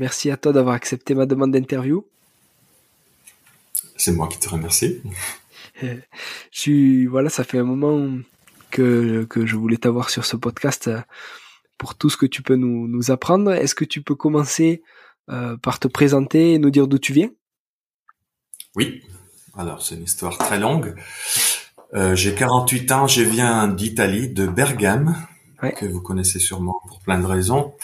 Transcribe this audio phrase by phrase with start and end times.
[0.00, 2.06] Merci à toi d'avoir accepté ma demande d'interview.
[3.98, 5.02] C'est moi qui te remercie.
[5.82, 5.98] Je
[6.50, 8.08] suis, voilà, ça fait un moment
[8.70, 11.00] que, que je voulais t'avoir sur ce podcast euh,
[11.76, 13.52] pour tout ce que tu peux nous, nous apprendre.
[13.52, 14.82] Est-ce que tu peux commencer
[15.28, 17.28] euh, par te présenter et nous dire d'où tu viens?
[18.76, 19.02] Oui,
[19.54, 20.94] alors c'est une histoire très longue.
[21.92, 25.26] Euh, j'ai 48 ans, je viens d'Italie, de Bergame,
[25.76, 27.74] que vous connaissez sûrement pour plein de raisons.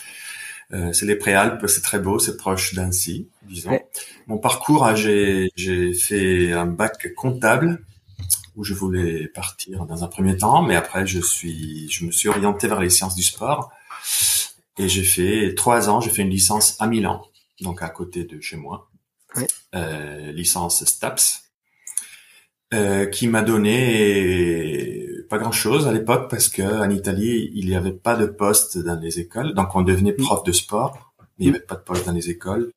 [0.73, 3.79] Euh, c'est les Préalpes, c'est très beau, c'est proche d'Annecy, disons.
[4.27, 7.85] Mon parcours, ah, j'ai, j'ai fait un bac comptable
[8.57, 12.29] où je voulais partir dans un premier temps, mais après je suis, je me suis
[12.29, 13.71] orienté vers les sciences du sport
[14.79, 16.01] et j'ai fait trois ans.
[16.01, 17.23] J'ai fait une licence à Milan,
[17.61, 18.91] donc à côté de chez moi,
[19.75, 21.43] euh, licence STAPS.
[22.75, 27.77] Euh, qui m'a donné pas grand chose à l'époque parce que en Italie il n'y
[27.77, 29.55] avait pas de poste dans les écoles.
[29.55, 30.23] Donc on devenait mm.
[30.23, 32.73] prof de sport mais il n'y avait pas de poste dans les écoles.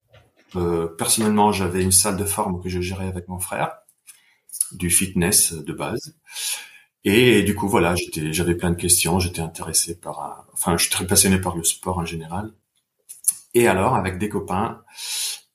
[0.55, 3.71] Euh, personnellement j'avais une salle de forme que je gérais avec mon frère
[4.71, 6.15] du fitness de base.
[7.05, 10.91] Et, du coup voilà j'étais j'avais plein de questions j'étais intéressé par enfin je suis
[10.91, 12.51] très passionné par le sport en général.
[13.53, 14.81] Et alors avec des copains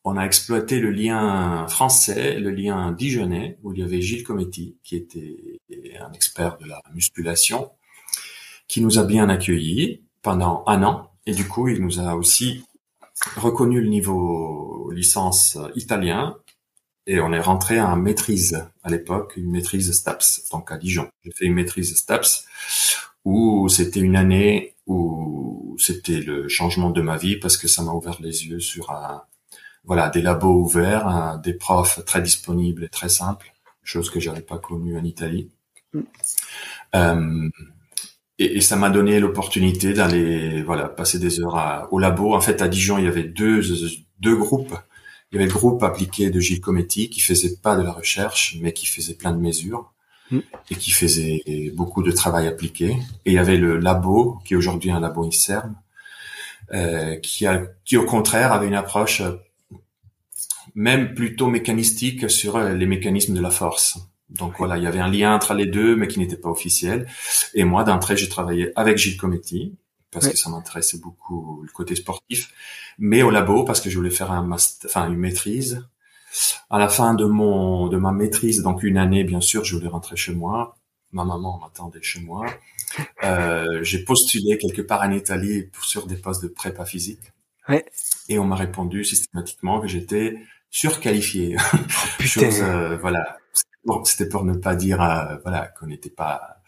[0.05, 4.77] on a exploité le lien français, le lien dijonnais, où il y avait Gilles Cometti,
[4.85, 5.61] qui était
[5.99, 7.71] un expert de la musculation,
[8.69, 11.11] qui nous a bien accueillis pendant un an.
[11.25, 12.65] Et du coup, il nous a aussi
[13.37, 16.37] reconnu le niveau licence italien.
[17.07, 21.09] Et on est rentré en maîtrise à l'époque, une maîtrise STAPS, donc à Dijon.
[21.23, 22.47] J'ai fait une maîtrise STAPS
[23.25, 27.93] où c'était une année où c'était le changement de ma vie parce que ça m'a
[27.93, 29.23] ouvert les yeux sur un,
[29.85, 33.53] voilà, des labos ouverts, hein, des profs très disponibles et très simples,
[33.83, 35.51] chose que j'avais pas connue en Italie.
[35.93, 36.01] Mm.
[36.95, 37.49] Euh,
[38.39, 42.35] et, et, ça m'a donné l'opportunité d'aller, voilà, passer des heures au labo.
[42.35, 43.61] En fait, à Dijon, il y avait deux
[44.21, 44.75] deux groupes.
[45.31, 48.57] Il y avait le groupe appliqué de Gilles Cometti qui faisait pas de la recherche,
[48.61, 49.93] mais qui faisait plein de mesures
[50.31, 50.39] mm.
[50.71, 51.43] et qui faisait
[51.75, 52.97] beaucoup de travail appliqué.
[53.25, 55.75] Et il y avait le labo, qui est aujourd'hui un labo ICERM,
[56.73, 59.23] euh, qui, a, qui au contraire avait une approche
[60.75, 63.99] même plutôt mécanistique sur euh, les mécanismes de la force.
[64.31, 67.07] Donc voilà, il y avait un lien entre les deux, mais qui n'était pas officiel.
[67.55, 69.77] Et moi, d'entrée, j'ai travaillé avec Gilles Cometti
[70.11, 72.53] parce que ça m'intéressait beaucoup le côté sportif,
[72.99, 75.85] mais au labo parce que je voulais faire un master, enfin une maîtrise.
[76.71, 79.89] À la fin de mon de ma maîtrise, donc une année, bien sûr, je voulais
[79.89, 80.77] rentrer chez moi.
[81.13, 82.47] Ma maman m'attendait chez moi.
[83.25, 87.33] Euh, j'ai postulé quelque part en Italie sur des postes de prépa physique.
[87.69, 87.85] Ouais.
[88.29, 90.39] Et on m'a répondu systématiquement que j'étais
[90.75, 91.57] surqualifié.
[91.57, 91.77] Oh,
[92.21, 93.39] Chose, euh, voilà.
[93.85, 96.61] Bon, c'était pour ne pas dire, euh, voilà, qu'on n'était pas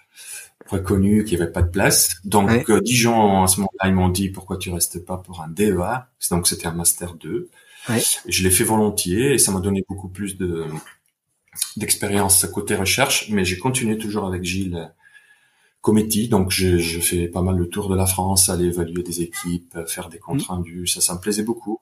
[0.69, 2.11] reconnu, qu'il n'y avait pas de place.
[2.25, 2.65] Donc, ouais.
[2.69, 6.07] euh, Dijon, à ce moment-là, ils m'ont dit, pourquoi tu restes pas pour un DEA?
[6.31, 7.51] Donc, c'était un master 2.
[7.89, 8.03] Ouais.
[8.27, 10.67] je l'ai fait volontiers et ça m'a donné beaucoup plus de,
[11.77, 14.93] d'expérience côté recherche, mais j'ai continué toujours avec Gilles
[15.83, 16.29] Cometti.
[16.29, 19.79] Donc, je, je, fais pas mal le tour de la France, aller évaluer des équipes,
[19.87, 20.53] faire des comptes mmh.
[20.53, 20.87] rendus.
[20.87, 21.81] Ça, ça me plaisait beaucoup.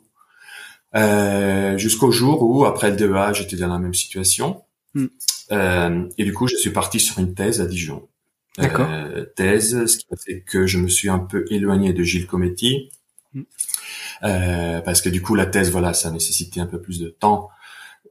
[0.97, 4.63] Euh, jusqu'au jour où, après le DEA, j'étais dans la même situation.
[4.95, 5.07] Hmm.
[5.53, 8.09] Euh, et du coup, je suis parti sur une thèse à Dijon.
[8.57, 8.89] D'accord.
[8.89, 12.27] Euh, thèse, ce qui a fait que je me suis un peu éloigné de Gilles
[12.27, 12.91] Cometti.
[14.23, 17.49] Euh, parce que du coup, la thèse, voilà, ça nécessitait un peu plus de temps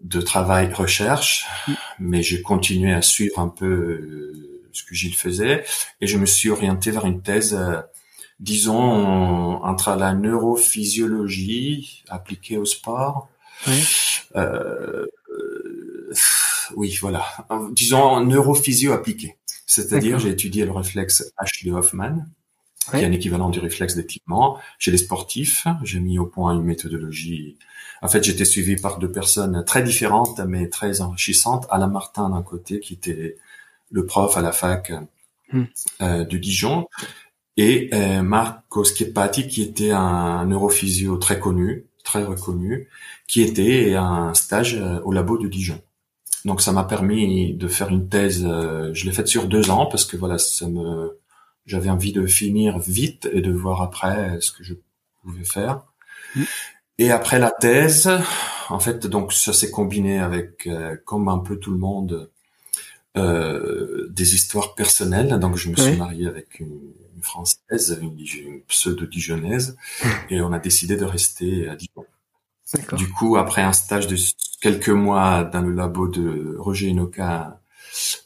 [0.01, 1.45] de travail, recherche.
[1.67, 1.73] Hmm.
[1.99, 4.33] Mais j'ai continué à suivre un peu
[4.73, 5.63] ce que Gilles faisait.
[6.01, 7.57] Et je me suis orienté vers une thèse
[8.43, 13.29] disons, entre la neurophysiologie appliquée au sport.
[13.67, 13.83] Oui.
[14.35, 16.13] Euh, euh,
[16.75, 17.25] oui, voilà.
[17.71, 19.37] Disons neurophysio appliquée.
[19.65, 22.25] C'est-à-dire, j'ai étudié le réflexe H de Hoffman,
[22.91, 24.59] qui est un équivalent du réflexe d'équipement.
[24.77, 27.57] Chez les sportifs, j'ai mis au point une méthodologie.
[28.01, 31.65] En fait, j'étais suivi par deux personnes très différentes, mais très enrichissantes.
[31.69, 33.37] Alain Martin d'un côté, qui était
[33.89, 34.91] le prof à la fac
[35.53, 35.63] hmm.
[36.01, 36.87] euh, de Dijon,
[37.57, 42.89] et euh, Marco Schepati, qui était un neurophysio très connu, très reconnu,
[43.27, 45.81] qui était un stage euh, au labo de Dijon.
[46.45, 48.45] Donc ça m'a permis de faire une thèse.
[48.45, 51.19] Euh, je l'ai faite sur deux ans parce que voilà, ça me,
[51.65, 54.73] j'avais envie de finir vite et de voir après ce que je
[55.21, 55.83] pouvais faire.
[56.35, 56.43] Mmh.
[56.99, 58.09] Et après la thèse,
[58.69, 62.29] en fait, donc ça s'est combiné avec, euh, comme un peu tout le monde,
[63.17, 65.39] euh, des histoires personnelles.
[65.39, 66.79] Donc je me suis marié avec une,
[67.23, 70.07] française, une, une pseudo-dijonnaise, mmh.
[70.29, 72.05] et on a décidé de rester à Dijon.
[72.93, 74.17] Du coup, après un stage de
[74.61, 77.59] quelques mois dans le labo de Roger Inoka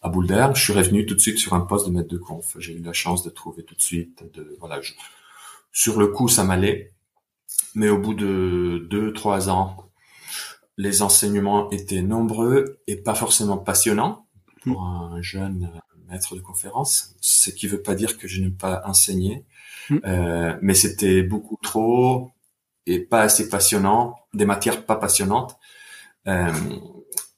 [0.01, 2.55] à Boulder, je suis revenu tout de suite sur un poste de maître de conf.
[2.57, 4.23] J'ai eu la chance de trouver tout de suite.
[4.33, 4.79] De, voilà,
[5.71, 6.93] sur le coup, ça m'allait,
[7.75, 9.89] mais au bout de deux, trois ans,
[10.77, 14.27] les enseignements étaient nombreux et pas forcément passionnants
[14.63, 15.13] pour hmm.
[15.13, 15.71] un jeune
[16.09, 17.15] maître de conférence.
[17.21, 19.43] Ce qui veut pas dire que je n'aime pas enseigner,
[19.89, 19.97] hmm.
[20.05, 22.31] euh, mais c'était beaucoup trop
[22.85, 25.57] et pas assez passionnant, des matières pas passionnantes.
[26.27, 26.51] Euh,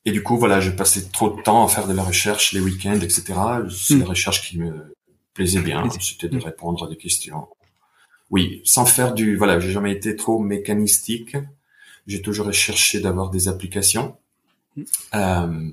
[0.05, 2.59] et du coup, voilà, j'ai passé trop de temps à faire de la recherche les
[2.59, 3.33] week-ends, etc.
[3.69, 3.99] C'est mm.
[3.99, 4.95] la recherche qui me
[5.33, 5.87] plaisait bien.
[5.99, 6.43] C'était de hmm.
[6.43, 7.47] répondre à des questions.
[8.29, 11.35] Oui, sans faire du, voilà, j'ai jamais été trop mécanistique.
[12.07, 14.17] J'ai toujours cherché d'avoir des applications.
[14.75, 14.83] Hmm.
[15.15, 15.71] Euh,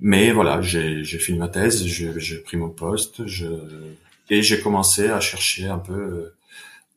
[0.00, 3.46] mais voilà, j'ai fini ma thèse, j'ai pris mon poste, je,
[4.30, 6.32] et j'ai commencé à chercher un peu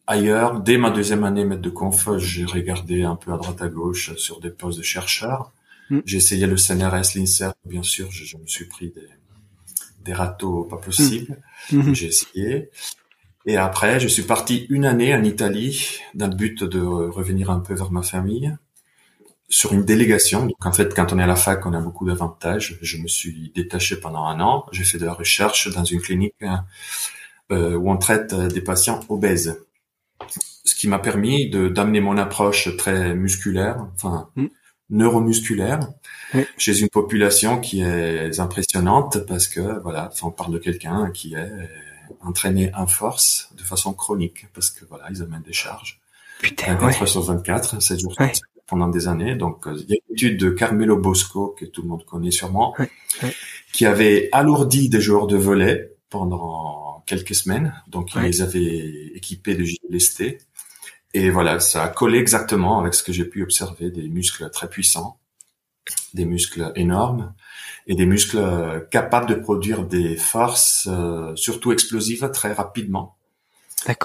[0.08, 0.62] ailleurs.
[0.62, 4.16] Dès ma deuxième année maître de conf, j'ai regardé un peu à droite à gauche
[4.16, 5.52] sur des postes de chercheurs.
[5.90, 6.00] Mm.
[6.06, 9.08] J'ai essayé le CNRS, l'INSERT, bien sûr, je, me suis pris des,
[10.06, 11.38] des râteaux pas possibles.
[11.72, 11.80] Mm.
[11.80, 11.94] Mm-hmm.
[11.94, 12.70] J'ai essayé.
[13.46, 17.60] Et après, je suis parti une année en Italie dans le but de revenir un
[17.60, 18.56] peu vers ma famille
[19.54, 20.48] sur une délégation.
[20.48, 22.80] Donc en fait, quand on est à la fac, on a beaucoup d'avantages.
[22.82, 24.66] Je me suis détaché pendant un an.
[24.72, 26.34] J'ai fait de la recherche dans une clinique
[27.52, 29.62] euh, où on traite des patients obèses
[30.66, 34.46] ce qui m'a permis de d'amener mon approche très musculaire, enfin mm.
[34.90, 35.82] neuromusculaire,
[36.58, 41.70] chez une population qui est impressionnante parce que voilà, on parle de quelqu'un qui est
[42.22, 46.00] entraîné en force de façon chronique parce que voilà, ils amènent des charges.
[46.40, 48.16] Putain, 24 sur 24, 7 jours
[48.74, 49.36] pendant des années.
[49.36, 52.32] Donc, euh, il y a une étude de Carmelo Bosco, que tout le monde connaît
[52.32, 52.76] sûrement,
[53.72, 57.72] qui avait alourdi des joueurs de volet pendant quelques semaines.
[57.88, 60.40] Donc, ils les avaient équipés de gilets
[61.14, 64.68] et voilà, ça a collé exactement avec ce que j'ai pu observer, des muscles très
[64.68, 65.20] puissants,
[66.16, 67.36] des muscles énormes
[67.86, 68.42] et des muscles
[68.90, 73.18] capables de produire des forces, euh, surtout explosives, très rapidement.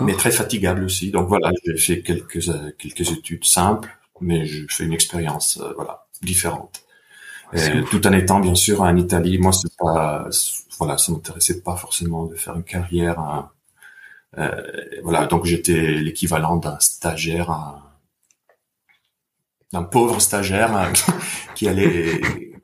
[0.02, 1.10] Mais très fatigables aussi.
[1.10, 5.72] Donc voilà, j'ai fait quelques euh, quelques études simples, mais je fais une expérience euh,
[5.76, 6.82] voilà différente.
[7.90, 10.28] tout en étant bien sûr en Italie, moi c'est pas
[10.78, 13.18] voilà, ça m'intéressait pas forcément de faire une carrière.
[13.18, 13.50] Hein,
[14.38, 14.62] euh,
[15.02, 17.82] voilà, donc j'étais l'équivalent d'un stagiaire,
[19.72, 20.92] d'un pauvre stagiaire hein,
[21.54, 22.20] qui allait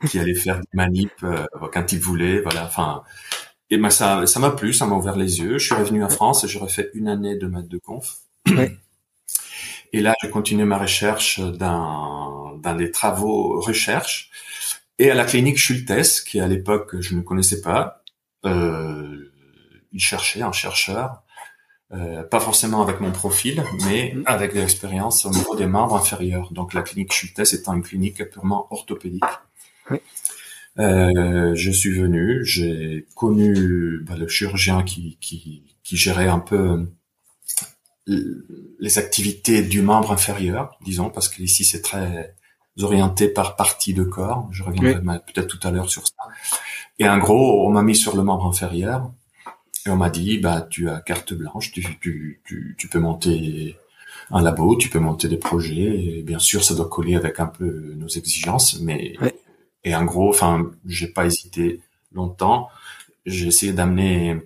[0.08, 2.40] qui allait faire des manips euh, quand il voulait.
[2.40, 3.02] Voilà, enfin.
[3.70, 5.58] Et ben ça, ça m'a plu, ça m'a ouvert les yeux.
[5.58, 8.18] Je suis revenu en France et j'aurais fait une année de maître de conf.
[9.94, 14.28] Et là, j'ai continué ma recherche dans, dans les travaux recherche
[14.98, 18.02] et à la clinique Schultes, qui à l'époque je ne connaissais pas.
[18.44, 19.30] Euh,
[19.92, 21.22] il cherchait un chercheur
[21.92, 24.22] euh, pas forcément avec mon profil, mais mm.
[24.26, 26.52] avec de l'expérience au niveau des membres inférieurs.
[26.52, 29.22] Donc la clinique Schultes étant une clinique purement orthopédique.
[30.80, 36.88] Euh, je suis venu, j'ai connu bah, le chirurgien qui, qui, qui, gérait un peu
[38.06, 42.34] les activités du membre inférieur, disons, parce que ici c'est très
[42.82, 44.48] orienté par partie de corps.
[44.50, 46.14] Je reviendrai peut-être tout à l'heure sur ça.
[46.98, 49.10] Et en gros, on m'a mis sur le membre inférieur
[49.86, 53.76] et on m'a dit, bah, tu as carte blanche, tu, tu, tu, tu, peux monter
[54.30, 56.04] un labo, tu peux monter des projets.
[56.04, 59.14] Et bien sûr, ça doit coller avec un peu nos exigences, mais
[59.84, 61.80] et en gros, enfin, j'ai pas hésité
[62.12, 62.68] longtemps.
[63.26, 64.38] J'ai essayé d'amener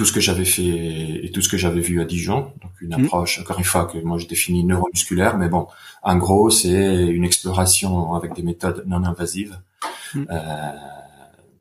[0.00, 2.54] tout ce que j'avais fait et tout ce que j'avais vu à Dijon.
[2.62, 3.04] Donc une mmh.
[3.04, 5.66] approche, encore une fois, que moi je définis neuromusculaire, mais bon,
[6.02, 9.60] en gros, c'est une exploration avec des méthodes non invasives,
[10.14, 10.22] mmh.
[10.30, 10.72] euh,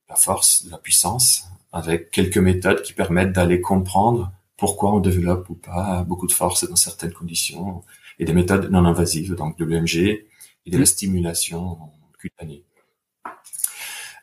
[0.10, 5.56] la force, la puissance, avec quelques méthodes qui permettent d'aller comprendre pourquoi on développe ou
[5.56, 7.84] pas beaucoup de force dans certaines conditions
[8.20, 10.86] et des méthodes non invasives, donc de l'EMG et de la mmh.
[10.86, 11.78] stimulation
[12.18, 12.64] cutanée.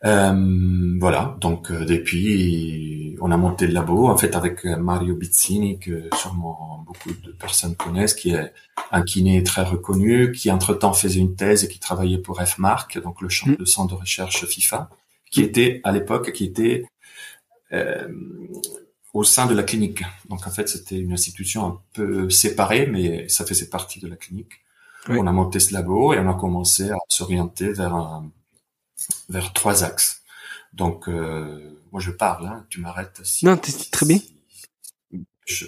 [0.06, 5.80] Euh, voilà, donc euh, depuis, on a monté le labo, en fait, avec Mario Bizzini,
[5.80, 8.52] que sûrement beaucoup de personnes connaissent, qui est
[8.92, 13.20] un kiné très reconnu, qui entre-temps faisait une thèse et qui travaillait pour FMARC, donc
[13.20, 13.66] le, champ, mm.
[13.66, 14.90] centre de recherche FIFA,
[15.30, 16.84] qui était, à l'époque, qui était
[17.72, 18.06] euh,
[19.12, 20.04] au sein de la clinique.
[20.28, 24.16] Donc, en fait, c'était une institution un peu séparée, mais ça faisait partie de la
[24.16, 24.52] clinique.
[25.08, 28.28] On a monté ce labo et on a commencé à s'orienter vers un,
[29.28, 30.22] vers trois axes.
[30.72, 33.20] Donc, euh, moi je parle, hein, tu m'arrêtes.
[33.24, 34.18] Si, non, t'es très bien.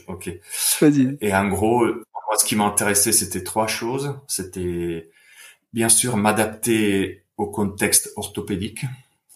[0.06, 0.30] ok.
[0.80, 1.16] Vas-y.
[1.20, 4.18] Et en gros, moi, ce qui m'intéressait, c'était trois choses.
[4.26, 5.10] C'était
[5.72, 8.84] bien sûr m'adapter au contexte orthopédique,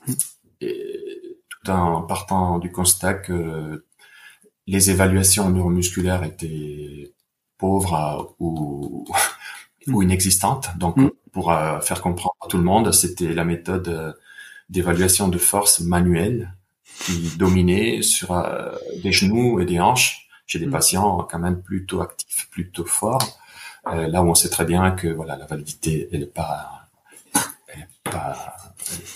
[0.06, 0.12] mmh.
[0.60, 3.84] et tout en partant du constat que
[4.66, 7.12] les évaluations neuromusculaires étaient
[7.58, 9.06] pauvres ou,
[9.86, 10.04] ou mmh.
[10.04, 10.76] inexistantes.
[10.76, 14.12] Donc, mmh pour euh, faire comprendre à tout le monde, c'était la méthode euh,
[14.68, 16.54] d'évaluation de force manuelle
[17.00, 18.70] qui dominait sur euh,
[19.02, 20.70] des genoux et des hanches chez des mm.
[20.70, 23.38] patients quand même plutôt actifs, plutôt forts.
[23.86, 26.88] là où on sait très bien que voilà la validité elle est pas
[27.68, 28.36] elle est pas,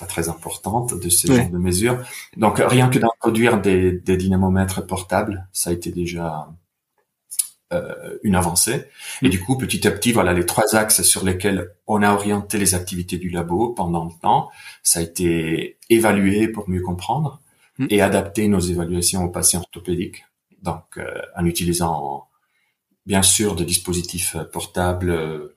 [0.01, 1.99] pas très importante de ces genres de mesures.
[2.37, 6.49] Donc rien que d'introduire des, des dynamomètres portables, ça a été déjà
[7.73, 8.85] euh, une avancée.
[9.23, 12.59] Et du coup, petit à petit, voilà les trois axes sur lesquels on a orienté
[12.59, 14.51] les activités du labo pendant le temps.
[14.83, 17.41] Ça a été évalué pour mieux comprendre
[17.79, 17.87] mm.
[17.91, 20.25] et adapter nos évaluations aux patients orthopédiques.
[20.63, 22.29] Donc, euh, en utilisant
[23.05, 25.57] bien sûr des dispositifs portables euh,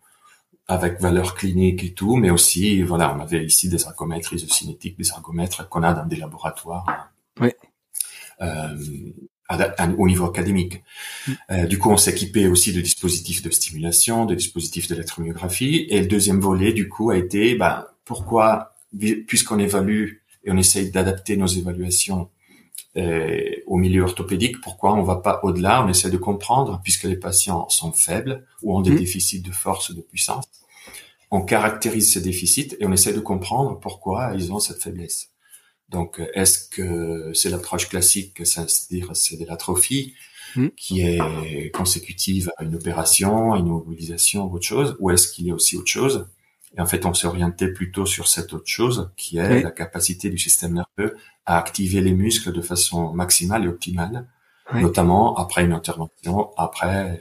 [0.67, 5.09] avec valeur clinique et tout, mais aussi, voilà, on avait ici des ergomètres isocinétiques, des
[5.09, 7.11] ergomètres qu'on a dans des laboratoires.
[7.39, 7.49] Oui.
[8.41, 8.77] Euh,
[9.97, 10.83] au niveau académique.
[11.27, 11.31] Mm.
[11.51, 15.87] Euh, du coup, on s'est équipé aussi de dispositifs de stimulation, de dispositifs d'électromyographie.
[15.89, 18.73] Et le deuxième volet, du coup, a été ben, pourquoi,
[19.27, 20.13] puisqu'on évalue
[20.43, 22.29] et on essaye d'adapter nos évaluations
[22.97, 25.83] euh, au milieu orthopédique, pourquoi on va pas au-delà?
[25.83, 28.97] On essaie de comprendre, puisque les patients sont faibles ou ont des mm.
[28.97, 30.45] déficits de force, de puissance.
[31.31, 35.29] On caractérise ces déficits et on essaie de comprendre pourquoi ils ont cette faiblesse.
[35.89, 40.13] Donc, est-ce que c'est l'approche classique, c'est-à-dire c'est de l'atrophie
[40.55, 40.67] hmm.
[40.77, 45.47] qui est consécutive à une opération, à une mobilisation ou autre chose, ou est-ce qu'il
[45.47, 46.27] y a aussi autre chose?
[46.77, 50.29] Et en fait, on s'est orienté plutôt sur cette autre chose, qui est la capacité
[50.29, 54.27] du système nerveux à activer les muscles de façon maximale et optimale,
[54.73, 57.19] notamment après une intervention, après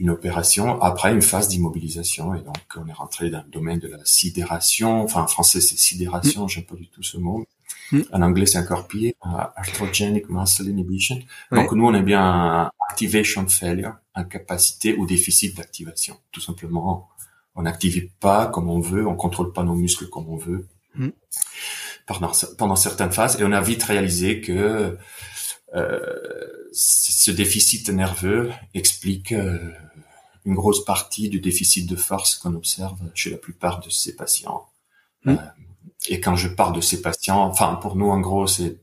[0.00, 2.34] une opération, après une phase d'immobilisation.
[2.34, 5.02] Et donc, on est rentré dans le domaine de la sidération.
[5.02, 7.46] Enfin, en français, c'est sidération, j'aime pas du tout ce mot.
[7.92, 8.02] Hmm.
[8.12, 11.18] En anglais, c'est encore pire, arthrogenic muscle inhibition.
[11.50, 16.16] Donc, nous, on est bien activation failure, incapacité ou déficit d'activation.
[16.32, 17.08] Tout simplement,
[17.54, 21.10] on n'active pas comme on veut, on contrôle pas nos muscles comme on veut hmm.
[22.06, 23.40] pendant, pendant certaines phases.
[23.40, 24.96] Et on a vite réalisé que
[25.74, 29.72] euh, ce déficit nerveux explique euh,
[30.44, 34.68] une grosse partie du déficit de force qu'on observe chez la plupart de ces patients.
[35.24, 35.30] Hmm.
[35.30, 35.36] Euh,
[36.08, 38.80] et quand je parle de ces patients, enfin pour nous en gros c'est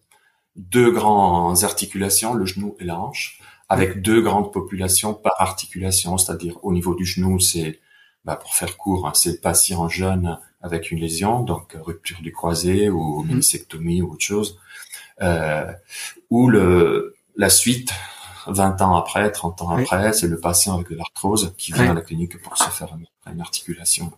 [0.55, 6.57] deux grandes articulations, le genou et la hanche, avec deux grandes populations par articulation, c'est-à-dire
[6.63, 7.79] au niveau du genou c'est,
[8.25, 12.31] bah, pour faire court, hein, c'est le patient jeune avec une lésion, donc rupture du
[12.31, 13.27] croisé ou mmh.
[13.27, 14.59] ménisectomie ou autre chose,
[15.21, 15.71] euh,
[16.29, 17.93] ou le la suite
[18.47, 21.93] 20 ans après, 30 ans après, c'est le patient avec de l'arthrose qui vient à
[21.93, 22.95] la clinique pour se faire
[23.31, 24.11] une articulation.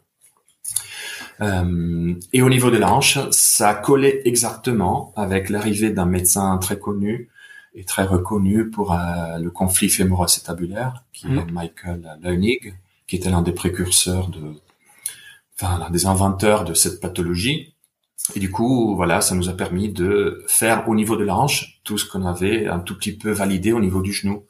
[1.41, 6.79] Euh, et au niveau de la hanche, ça collait exactement avec l'arrivée d'un médecin très
[6.79, 7.29] connu
[7.75, 11.51] et très reconnu pour euh, le conflit fémoro-acétabulaire, qui est mm.
[11.51, 12.75] Michael Leunig,
[13.07, 14.39] qui était l'un des précurseurs de,
[15.55, 17.73] enfin, l'un des inventeurs de cette pathologie.
[18.35, 21.79] Et du coup, voilà, ça nous a permis de faire au niveau de la hanche
[21.83, 24.45] tout ce qu'on avait un tout petit peu validé au niveau du genou,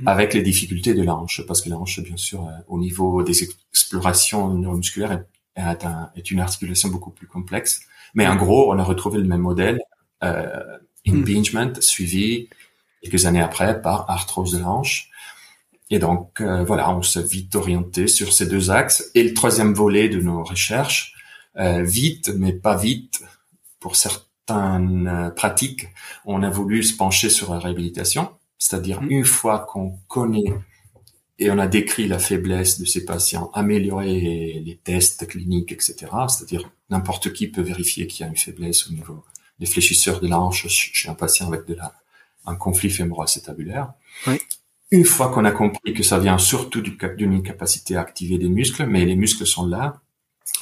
[0.00, 0.08] mm.
[0.08, 3.22] avec les difficultés de la hanche, parce que la hanche, bien sûr, euh, au niveau
[3.22, 7.80] des explorations neuromusculaires, est, une articulation beaucoup plus complexe.
[8.14, 9.80] Mais en gros, on a retrouvé le même modèle,
[10.22, 12.48] euh, impingement, suivi
[13.02, 14.82] quelques années après par arthrose de la
[15.90, 19.10] Et donc, euh, voilà, on s'est vite orienté sur ces deux axes.
[19.14, 21.14] Et le troisième volet de nos recherches,
[21.58, 23.22] euh, vite, mais pas vite,
[23.80, 25.88] pour certaines euh, pratiques,
[26.24, 28.30] on a voulu se pencher sur la réhabilitation.
[28.58, 29.10] C'est-à-dire, mmh.
[29.10, 30.54] une fois qu'on connaît
[31.38, 35.96] et on a décrit la faiblesse de ces patients, amélioré les tests cliniques, etc.
[36.28, 39.24] C'est-à-dire n'importe qui peut vérifier qu'il y a une faiblesse au niveau
[39.58, 41.94] des fléchisseurs de la hanche chez un patient avec de la,
[42.46, 43.92] un conflit fémoro-acétabulaire.
[44.26, 44.38] Oui.
[44.90, 48.86] Une fois qu'on a compris que ça vient surtout d'une incapacité à activer des muscles,
[48.86, 50.00] mais les muscles sont là,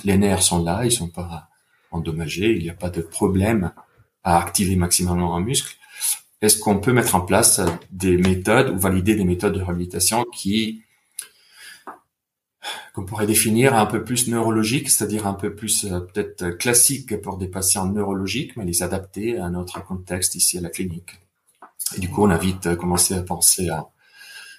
[0.02, 1.50] les nerfs sont là, ils sont pas,
[1.94, 3.72] endommagé, il n'y a pas de problème
[4.24, 5.76] à activer maximalement un muscle.
[6.44, 10.82] Est-ce qu'on peut mettre en place des méthodes ou valider des méthodes de réhabilitation qui
[12.94, 17.38] qu'on pourrait définir un peu plus neurologiques, c'est-à-dire un peu plus euh, peut-être classiques pour
[17.38, 21.18] des patients neurologiques, mais les adapter à notre contexte ici à la clinique?
[21.96, 23.88] Et du coup, on a vite commencé à penser à,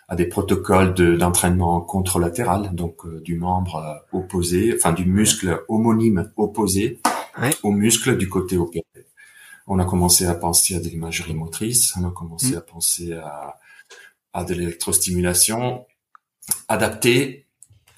[0.08, 6.32] à des protocoles d'entraînement contralatéral, donc euh, du membre euh, opposé, enfin du muscle homonyme
[6.36, 7.00] opposé
[7.62, 9.05] au muscle du côté opéré.
[9.68, 12.58] On a commencé à penser à de l'imagerie motrice, on a commencé mm.
[12.58, 13.60] à penser à,
[14.34, 15.86] à de l'électrostimulation
[16.68, 17.46] adaptée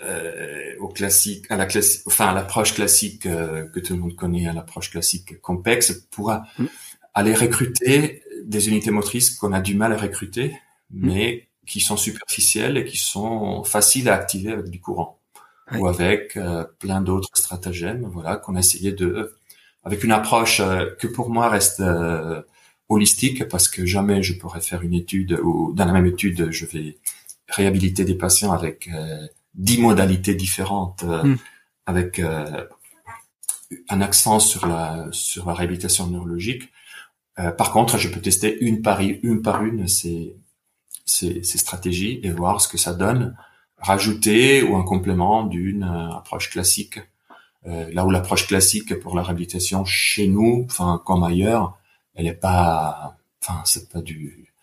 [0.03, 4.15] euh, au classique, à la classique, enfin à l'approche classique euh, que tout le monde
[4.15, 6.67] connaît, à l'approche classique complexe, pour mm.
[7.13, 10.55] aller recruter des unités motrices qu'on a du mal à recruter,
[10.91, 11.07] mm.
[11.07, 15.19] mais qui sont superficielles et qui sont faciles à activer avec du courant
[15.75, 19.36] ou avec euh, plein d'autres stratagèmes, voilà, qu'on a essayé de,
[19.87, 22.41] avec une approche euh, que pour moi reste euh,
[22.89, 26.65] holistique parce que jamais je pourrais faire une étude ou dans la même étude je
[26.65, 26.97] vais
[27.47, 28.89] réhabiliter des patients avec
[29.55, 31.35] dix modalités différentes, hmm.
[31.85, 32.21] avec
[33.89, 36.71] un accent sur la sur la réhabilitation neurologique.
[37.57, 40.35] par contre, je peux tester une par une par une ces
[41.05, 43.35] ces, ces stratégies et voir ce que ça donne,
[43.79, 46.99] rajouter ou un complément d'une euh, approche classique.
[47.67, 51.77] Euh, là où l'approche classique pour la réhabilitation chez nous, enfin comme ailleurs,
[52.15, 54.53] elle est pas, enfin c'est pas du,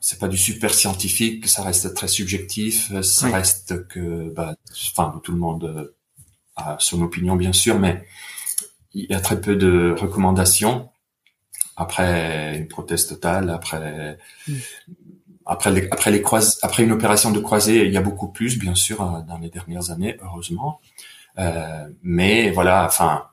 [0.00, 4.54] c'est pas du super scientifique, ça reste très subjectif, ça reste que, bah,
[4.90, 5.96] enfin tout le monde euh,
[6.56, 8.06] a son opinion bien sûr, mais
[8.92, 10.90] il y a très peu de recommandations
[11.76, 14.54] après une prothèse totale, après mm.
[15.50, 16.22] Après les, après les
[16.60, 19.48] après une opération de croisée, il y a beaucoup plus, bien sûr, euh, dans les
[19.48, 20.78] dernières années, heureusement.
[21.38, 23.28] Euh, mais voilà, enfin,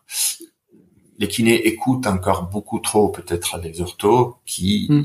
[1.18, 5.04] les kinés écoutent encore beaucoup trop peut-être les orthos qui, hmm.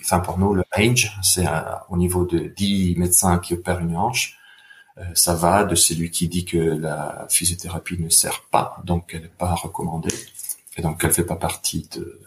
[0.00, 1.60] enfin pour nous le range, c'est euh,
[1.90, 4.38] au niveau de 10 médecins qui opèrent une hanche,
[4.98, 9.22] euh, ça va de celui qui dit que la physiothérapie ne sert pas, donc elle
[9.22, 10.14] n'est pas recommandée,
[10.76, 12.20] et donc elle fait pas partie de,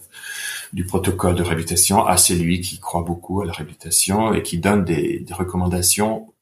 [0.74, 4.86] du protocole de réhabilitation à celui qui croit beaucoup à la réhabilitation et qui donne
[4.86, 6.34] des, des recommandations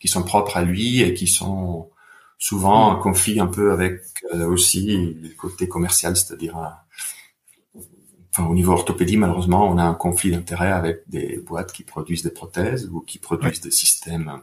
[0.00, 1.90] qui sont propres à lui et qui sont
[2.38, 4.02] souvent en conflit un peu avec
[4.34, 7.80] euh, aussi le côté commercial, c'est-à-dire euh,
[8.30, 12.22] enfin au niveau orthopédie malheureusement on a un conflit d'intérêt avec des boîtes qui produisent
[12.22, 14.42] des prothèses ou qui produisent des systèmes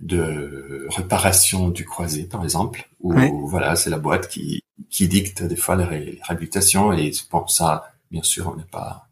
[0.00, 5.56] de réparation du croisé par exemple où voilà c'est la boîte qui qui dicte des
[5.56, 9.08] fois les réhabilitations et bon ça Bien sûr, on n'est pas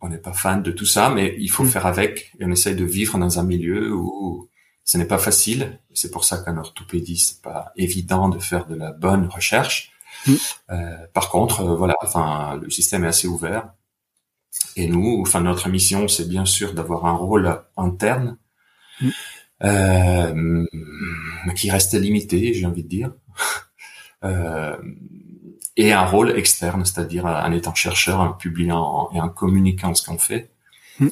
[0.00, 1.68] on n'est pas fan de tout ça, mais il faut mm.
[1.68, 4.48] faire avec et on essaye de vivre dans un milieu où
[4.84, 5.80] ce n'est pas facile.
[5.92, 9.92] C'est pour ça qu'en orthopédie, c'est pas évident de faire de la bonne recherche.
[10.26, 10.34] Mm.
[10.70, 13.72] Euh, par contre, euh, voilà, enfin, le système est assez ouvert.
[14.76, 18.36] Et nous, enfin, notre mission, c'est bien sûr d'avoir un rôle interne
[19.00, 19.08] mm.
[19.64, 20.64] euh,
[21.56, 23.12] qui reste limité, j'ai envie de dire.
[25.76, 30.18] Et un rôle externe, c'est-à-dire en étant chercheur, en publiant et en communiquant ce qu'on
[30.18, 30.52] fait.
[31.00, 31.08] Hmm.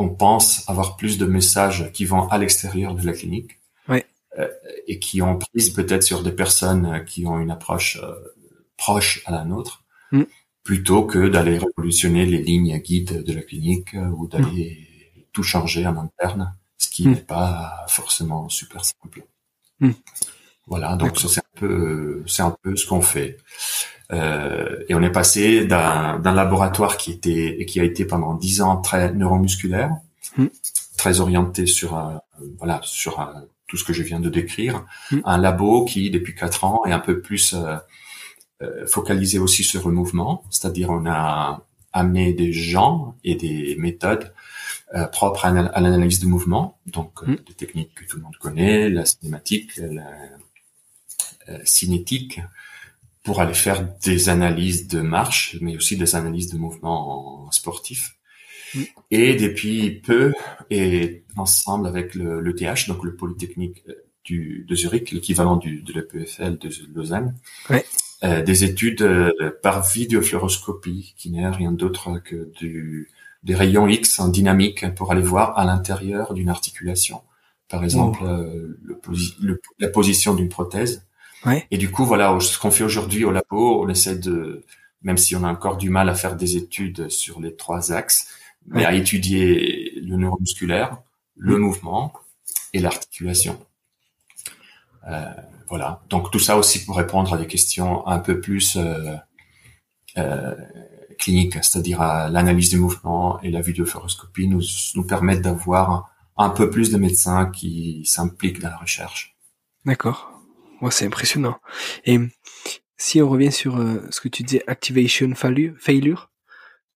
[0.00, 3.58] Euh, on pense avoir plus de messages qui vont à l'extérieur de la clinique
[4.38, 4.48] euh,
[4.86, 8.14] et qui ont prise peut-être sur des personnes qui ont une approche euh,
[8.76, 10.22] proche à la nôtre, hmm.
[10.62, 14.86] plutôt que d'aller révolutionner les lignes guides de la clinique ou d'aller
[15.16, 15.20] hmm.
[15.32, 19.26] tout changer en interne, ce qui n'est pas forcément super simple.
[20.66, 23.38] Voilà, donc ça c'est un peu, c'est un peu ce qu'on fait.
[24.12, 28.76] Euh, et on est passé d'un, laboratoire qui était qui a été pendant dix ans
[28.78, 29.92] très neuromusculaire,
[30.36, 30.46] hmm.
[30.96, 32.16] très orienté sur euh,
[32.58, 33.26] voilà sur euh,
[33.68, 35.20] tout ce que je viens de décrire, hmm.
[35.24, 37.54] un labo qui depuis quatre ans est un peu plus
[38.86, 44.34] focalisé aussi sur le mouvement, c'est-à-dire on a amené des gens et des méthodes
[45.12, 47.36] propres à, l'analyse de mouvement, donc hmm.
[47.46, 50.02] des techniques que tout le monde connaît, la cinématique, la
[51.50, 52.40] euh, cinétique
[53.22, 58.16] pour aller faire des analyses de marche, mais aussi des analyses de mouvement sportif.
[58.74, 58.82] Mm.
[59.10, 60.32] Et depuis peu,
[60.70, 65.92] et ensemble avec le, le TH, donc le Polytechnique euh, du, de Zurich, l'équivalent de
[65.92, 67.36] l'EPFL de Lausanne,
[68.22, 73.10] euh, des études euh, par vidéofluoroscopie, qui n'est rien d'autre que du,
[73.42, 77.22] des rayons X en dynamique pour aller voir à l'intérieur d'une articulation.
[77.68, 79.12] Par exemple, oh.
[79.40, 81.06] le, la position d'une prothèse
[81.70, 84.64] et du coup, voilà, ce qu'on fait aujourd'hui au labo, on essaie de,
[85.02, 88.28] même si on a encore du mal à faire des études sur les trois axes,
[88.66, 90.98] mais à étudier le neuromusculaire,
[91.36, 92.12] le mouvement
[92.72, 93.58] et l'articulation.
[95.08, 95.24] Euh,
[95.68, 96.02] voilà.
[96.10, 99.16] Donc tout ça aussi pour répondre à des questions un peu plus euh,
[100.18, 100.54] euh,
[101.18, 104.62] cliniques, c'est-à-dire à, l'analyse du mouvement et la vidéofluoroscopie nous
[104.94, 109.36] nous permettent d'avoir un peu plus de médecins qui s'impliquent dans la recherche.
[109.84, 110.29] D'accord.
[110.80, 111.58] Moi, c'est impressionnant.
[112.04, 112.18] Et
[112.96, 116.30] si on revient sur euh, ce que tu disais, activation failure,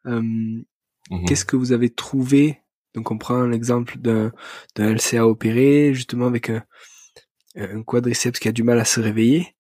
[0.07, 1.25] euh, mhm.
[1.27, 2.61] qu'est-ce que vous avez trouvé?
[2.95, 4.33] Donc, on prend l'exemple d'un
[4.77, 6.65] LCA opéré, justement avec un,
[7.57, 9.55] un quadriceps qui a du mal à se réveiller.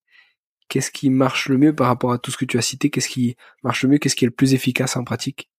[0.68, 2.90] Qu'est-ce qui marche le mieux par rapport à tout ce que tu as cité?
[2.90, 3.98] Qu'est-ce qui marche le mieux?
[3.98, 5.50] Qu'est-ce qui est le plus efficace en pratique?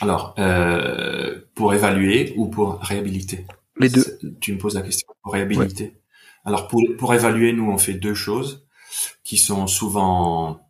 [0.00, 3.46] Alors, euh, pour évaluer ou pour réhabiliter?
[3.80, 4.18] Les deux.
[4.40, 5.08] Tu me poses la question.
[5.22, 5.94] Pour réhabiliter.
[6.44, 8.66] Alors, pour, pour évaluer, nous, on fait deux choses
[9.24, 10.60] qui sont souvent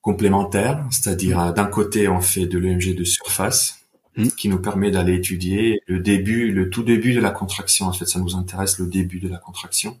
[0.00, 0.86] complémentaires.
[0.90, 3.80] C'est-à-dire, d'un côté, on fait de l'EMG de surface
[4.16, 4.26] Hmm.
[4.36, 7.86] qui nous permet d'aller étudier le début, le tout début de la contraction.
[7.86, 10.00] En fait, ça nous intéresse le début de la contraction.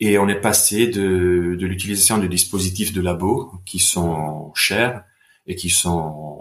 [0.00, 5.04] Et on est passé de, de l'utilisation de dispositifs de labo qui sont chers
[5.46, 6.40] et qui sont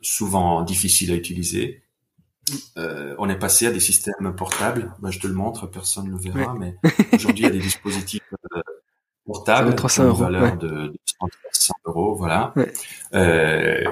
[0.00, 1.82] souvent difficiles à utiliser.
[2.76, 4.94] Euh, on est passé à des systèmes portables.
[5.00, 6.76] Ben, je te le montre, personne ne le verra, mais
[7.12, 8.22] aujourd'hui il y a des dispositifs
[8.54, 8.60] euh,
[9.26, 10.98] portables 300 euros, valeur de, de
[11.52, 12.54] 300 euros, voilà,
[13.14, 13.84] euh,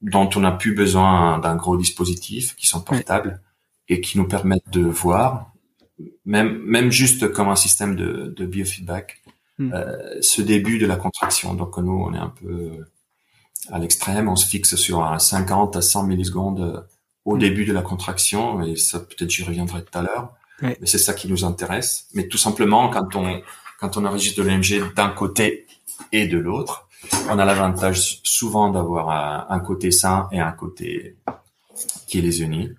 [0.00, 3.40] dont on n'a plus besoin d'un gros dispositif, qui sont portables
[3.88, 5.52] et qui nous permettent de voir,
[6.24, 9.22] même même juste comme un système de, de biofeedback,
[9.58, 9.72] hmm.
[9.74, 11.54] euh, ce début de la contraction.
[11.54, 12.86] Donc nous, on est un peu
[13.70, 16.86] à l'extrême, on se fixe sur un 50 à 100 millisecondes
[17.24, 17.40] au hmm.
[17.40, 20.32] début de la contraction, et ça peut-être j'y reviendrai tout à l'heure.
[20.62, 22.06] Mais c'est ça qui nous intéresse.
[22.12, 23.40] Mais tout simplement, quand on
[23.80, 25.66] quand on enregistre de l'MG d'un côté
[26.12, 26.86] et de l'autre,
[27.30, 31.16] on a l'avantage souvent d'avoir un, côté sain et un côté
[32.06, 32.70] qui les unit.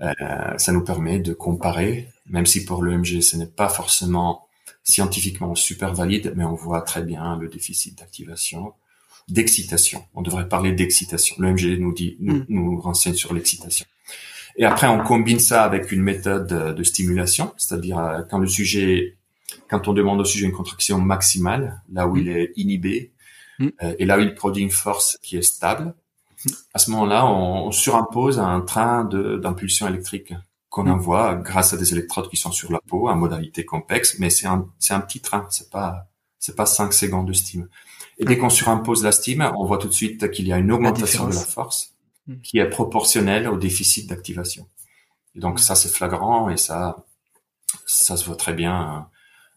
[0.00, 0.12] Euh,
[0.56, 4.48] ça nous permet de comparer, même si pour l'EMG ce n'est pas forcément
[4.82, 8.72] scientifiquement super valide, mais on voit très bien le déficit d'activation,
[9.28, 10.04] d'excitation.
[10.14, 11.36] On devrait parler d'excitation.
[11.38, 12.46] L'EMG nous dit, nous, mm.
[12.48, 13.86] nous renseigne sur l'excitation.
[14.56, 19.16] Et après, on combine ça avec une méthode de stimulation, c'est-à-dire euh, quand le sujet,
[19.68, 22.20] quand on demande au sujet une contraction maximale, là où mm.
[22.20, 23.12] il est inhibé,
[23.58, 23.68] Mm.
[23.82, 25.94] Euh, et là où il produit une force qui est stable,
[26.44, 26.50] mm.
[26.74, 30.34] à ce moment-là, on, surimpose un train d'impulsion électrique
[30.68, 34.30] qu'on envoie grâce à des électrodes qui sont sur la peau, en modalité complexe, mais
[34.30, 36.06] c'est un, c'est un petit train, c'est pas,
[36.38, 37.68] c'est pas 5 secondes de steam.
[38.18, 40.72] Et dès qu'on surimpose la steam, on voit tout de suite qu'il y a une
[40.72, 41.94] augmentation de la force
[42.42, 44.66] qui est proportionnelle au déficit d'activation.
[45.34, 47.04] Et donc ça, c'est flagrant et ça,
[47.84, 49.08] ça se voit très bien.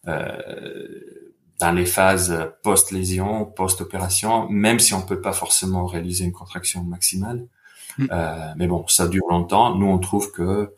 [0.08, 1.20] Euh,
[1.60, 7.46] dans les phases post-lésion, post-opération, même si on peut pas forcément réaliser une contraction maximale.
[7.98, 8.08] Mm.
[8.12, 9.76] Euh, mais bon, ça dure longtemps.
[9.76, 10.74] Nous, on trouve que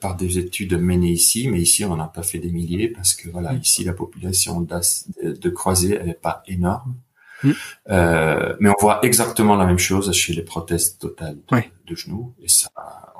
[0.00, 3.28] par des études menées ici, mais ici, on n'a pas fait des milliers parce que
[3.28, 3.60] voilà, mm.
[3.60, 6.96] ici, la population de, croisés, elle n'est pas énorme.
[7.42, 7.50] Mm.
[7.90, 11.38] Euh, mais on voit exactement la même chose chez les prothèses totales
[11.86, 12.34] de, genoux.
[12.42, 12.70] Et ça,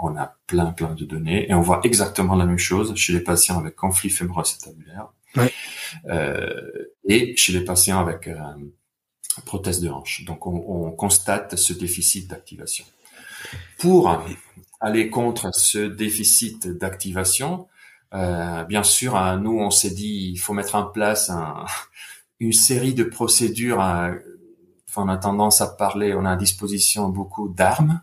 [0.00, 1.48] on a plein, plein de données.
[1.50, 5.08] Et on voit exactement la même chose chez les patients avec conflit fémoro-acétabulaire.
[6.06, 6.70] Euh,
[7.04, 8.36] et chez les patients avec euh,
[9.44, 10.24] prothèse de hanche.
[10.24, 12.84] Donc, on, on constate ce déficit d'activation.
[13.78, 14.10] Pour
[14.80, 17.68] aller contre ce déficit d'activation,
[18.14, 21.64] euh, bien sûr, hein, nous, on s'est dit, il faut mettre en place un,
[22.40, 23.80] une série de procédures.
[23.80, 24.16] Hein.
[24.88, 28.00] enfin, on a tendance à parler, on a à disposition beaucoup d'armes.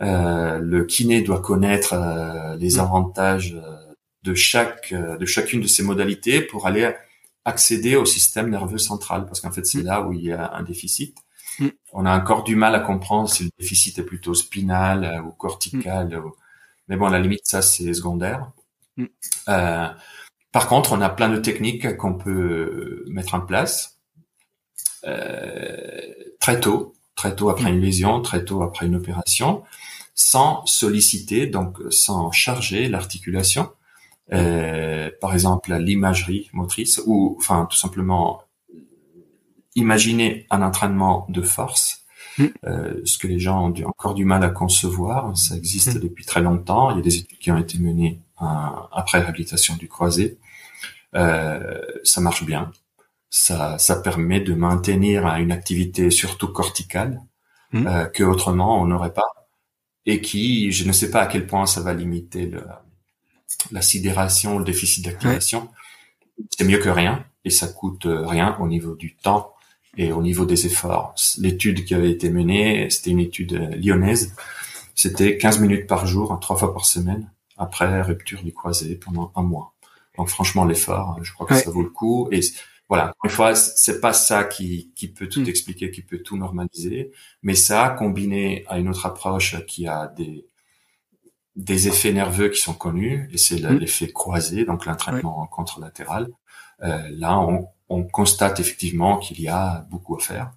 [0.00, 2.80] Euh, le kiné doit connaître euh, les mmh.
[2.80, 3.88] avantages euh,
[4.22, 6.92] de chaque euh, de chacune de ces modalités pour aller
[7.44, 9.86] accéder au système nerveux central parce qu'en fait c'est mm.
[9.86, 11.16] là où il y a un déficit.
[11.58, 11.68] Mm.
[11.92, 15.30] On a encore du mal à comprendre si le déficit est plutôt spinal euh, ou
[15.32, 16.08] cortical.
[16.08, 16.30] Mm.
[16.88, 18.50] Mais bon, à la limite, ça c'est secondaire.
[19.48, 19.88] Euh,
[20.52, 23.98] par contre, on a plein de techniques qu'on peut mettre en place
[25.06, 26.00] euh,
[26.40, 29.62] très tôt, très tôt après une lésion, très tôt après une opération,
[30.14, 33.70] sans solliciter, donc sans charger l'articulation
[34.32, 38.42] euh, par exemple l'imagerie motrice, ou enfin tout simplement
[39.78, 42.04] imaginer un entraînement de force,
[42.38, 42.46] mm.
[42.66, 45.36] euh, ce que les gens ont encore du mal à concevoir.
[45.36, 46.00] Ça existe mm.
[46.00, 46.90] depuis très longtemps.
[46.90, 48.44] Il y a des études qui ont été menées euh,
[48.92, 50.38] après réhabilitation du croisé.
[51.14, 52.70] Euh, ça marche bien.
[53.30, 57.20] Ça, ça permet de maintenir une activité surtout corticale
[57.72, 57.86] mm.
[57.86, 59.24] euh, que autrement on n'aurait pas
[60.06, 62.64] et qui, je ne sais pas à quel point ça va limiter le,
[63.70, 65.68] la sidération, le déficit d'activation,
[66.56, 69.52] c'est mieux que rien et ça coûte euh, rien au niveau du temps
[69.96, 71.14] et au niveau des efforts.
[71.38, 74.34] L'étude qui avait été menée, c'était une étude euh, lyonnaise.
[74.94, 79.42] C'était 15 minutes par jour, trois fois par semaine, après rupture du croisé pendant un
[79.42, 79.74] mois.
[80.16, 82.28] Donc franchement, l'effort, je crois que ça vaut le coup.
[82.32, 82.40] Et
[82.88, 85.48] voilà, une fois, c'est pas ça qui, qui peut tout mm.
[85.48, 90.46] expliquer, qui peut tout normaliser, mais ça combiné à une autre approche qui a des
[91.54, 93.78] des effets nerveux qui sont connus, et c'est mm.
[93.78, 96.28] l'effet croisé, donc l'entraînement contralatéral.
[96.82, 100.52] Euh, là, on, on, constate effectivement qu'il y a beaucoup à faire.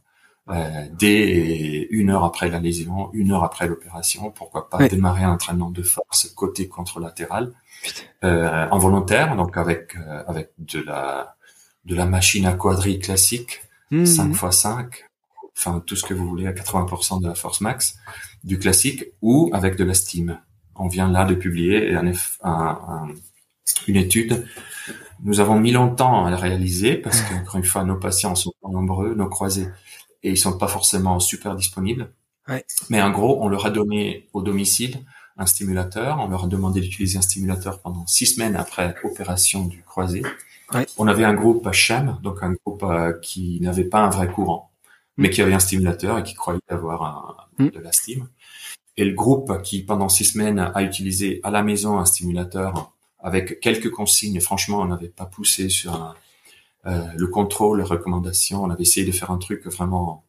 [0.49, 5.33] Euh, dès une heure après la lésion, une heure après l'opération, pourquoi pas démarrer un
[5.33, 7.53] entraînement de force côté contralatéral
[8.23, 11.35] euh, en volontaire, donc avec euh, avec de la
[11.85, 15.05] de la machine à quadrille classique, 5 x 5,
[15.57, 17.97] enfin tout ce que vous voulez à 80% de la force max
[18.43, 20.39] du classique, ou avec de la steam.
[20.75, 22.11] On vient là de publier un,
[22.43, 23.07] un,
[23.87, 24.45] une étude.
[25.23, 29.13] Nous avons mis longtemps à la réaliser parce qu'encore une fois, nos patients sont nombreux,
[29.13, 29.67] nos croisés,
[30.23, 32.11] et ils sont pas forcément super disponibles.
[32.47, 32.65] Ouais.
[32.89, 35.05] Mais en gros, on leur a donné au domicile
[35.37, 36.19] un stimulateur.
[36.19, 40.23] On leur a demandé d'utiliser un stimulateur pendant six semaines après opération du croisé.
[40.97, 44.71] On avait un groupe HM, donc un groupe euh, qui n'avait pas un vrai courant,
[45.17, 45.31] mais mm.
[45.31, 47.03] qui avait un stimulateur et qui croyait avoir
[47.59, 47.69] un, mm.
[47.71, 48.27] de la steam.
[48.97, 53.59] Et le groupe qui, pendant six semaines, a utilisé à la maison un stimulateur avec
[53.59, 54.39] quelques consignes.
[54.41, 56.15] Franchement, on n'avait pas poussé sur
[56.85, 58.63] euh, le contrôle, les recommandations.
[58.63, 60.25] On avait essayé de faire un truc vraiment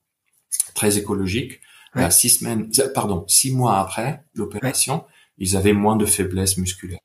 [0.75, 1.61] très écologique.
[1.95, 5.05] À six semaines, pardon, six mois après l'opération,
[5.37, 7.01] ils avaient moins de faiblesse musculaire.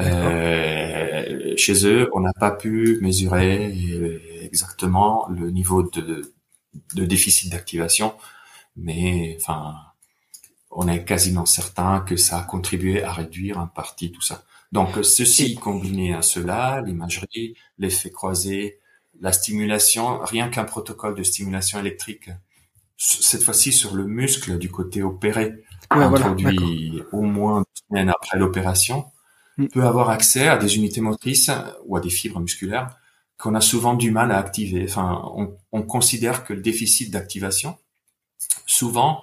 [0.00, 6.32] Euh, chez eux, on n'a pas pu mesurer exactement le niveau de,
[6.94, 8.12] de déficit d'activation,
[8.76, 9.76] mais enfin,
[10.70, 14.44] on est quasiment certain que ça a contribué à réduire en partie tout ça.
[14.72, 18.78] Donc ceci combiné à cela, l'imagerie, l'effet croisé,
[19.20, 22.30] la stimulation, rien qu'un protocole de stimulation électrique,
[22.96, 29.06] cette fois-ci sur le muscle du côté opéré, introduit au moins deux semaines après l'opération,
[29.58, 29.66] Mm.
[29.66, 31.50] peut avoir accès à des unités motrices
[31.84, 32.96] ou à des fibres musculaires
[33.38, 34.84] qu'on a souvent du mal à activer.
[34.88, 37.76] Enfin, on, on considère que le déficit d'activation
[38.66, 39.20] souvent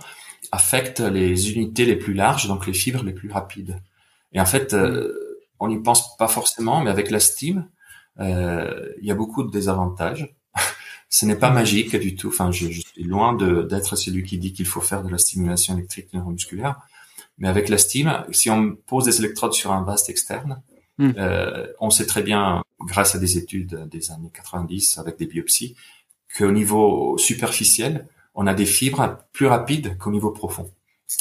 [0.51, 3.81] affecte les unités les plus larges, donc les fibres les plus rapides.
[4.33, 5.24] Et en fait, euh, mm.
[5.59, 7.67] On n'y pense pas forcément, mais avec la steam,
[8.19, 10.35] euh, il y a beaucoup de désavantages.
[11.09, 12.29] Ce n'est pas magique du tout.
[12.29, 15.75] Enfin, je, je suis loin d'être celui qui dit qu'il faut faire de la stimulation
[15.75, 16.79] électrique neuromusculaire.
[17.37, 20.61] Mais avec la steam, si on pose des électrodes sur un vaste externe,
[20.97, 21.11] hmm.
[21.17, 25.75] euh, on sait très bien, grâce à des études des années 90 avec des biopsies,
[26.37, 30.71] qu'au niveau superficiel, on a des fibres plus rapides qu'au niveau profond.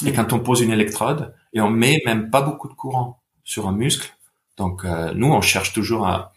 [0.05, 0.15] Et hmm.
[0.15, 3.71] quand on pose une électrode et on met même pas beaucoup de courant sur un
[3.71, 4.15] muscle,
[4.57, 6.33] donc euh, nous on cherche toujours à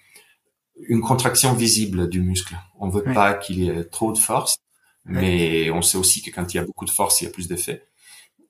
[0.89, 2.57] une contraction visible du muscle.
[2.79, 4.59] On veut pas qu'il y ait trop de force,
[5.05, 7.31] mais on sait aussi que quand il y a beaucoup de force, il y a
[7.31, 7.89] plus d'effet.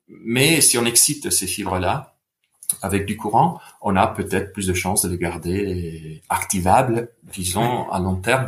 [0.07, 2.15] Mais si on excite ces fibres-là
[2.81, 7.99] avec du courant, on a peut-être plus de chances de les garder activables, disons, à
[7.99, 8.47] long terme.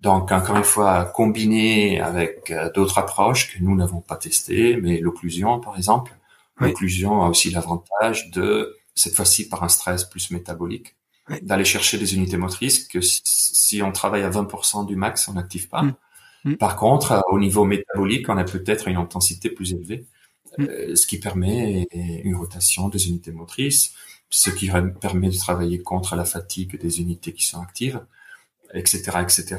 [0.00, 5.00] Donc, encore une fois, combiné avec euh, d'autres approches que nous n'avons pas testées, mais
[5.00, 6.12] l'occlusion, par exemple.
[6.60, 10.96] L'occlusion a aussi l'avantage de, cette fois-ci par un stress plus métabolique,
[11.42, 15.68] d'aller chercher des unités motrices que si, on travaille à 20% du max, on n'active
[15.68, 15.82] pas.
[15.82, 15.94] Mm.
[16.44, 16.56] Mm.
[16.56, 20.06] Par contre, au niveau métabolique, on a peut-être une intensité plus élevée.
[20.56, 20.64] Mm.
[20.64, 23.92] Euh, ce qui permet une rotation des unités motrices,
[24.30, 28.00] ce qui permet de travailler contre la fatigue des unités qui sont actives,
[28.74, 29.56] etc., etc.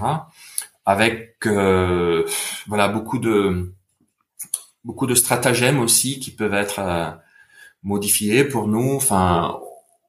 [0.85, 2.27] Avec euh,
[2.67, 3.73] voilà beaucoup de
[4.83, 6.79] beaucoup de stratagèmes aussi qui peuvent être
[7.83, 9.59] modifiés pour nous, enfin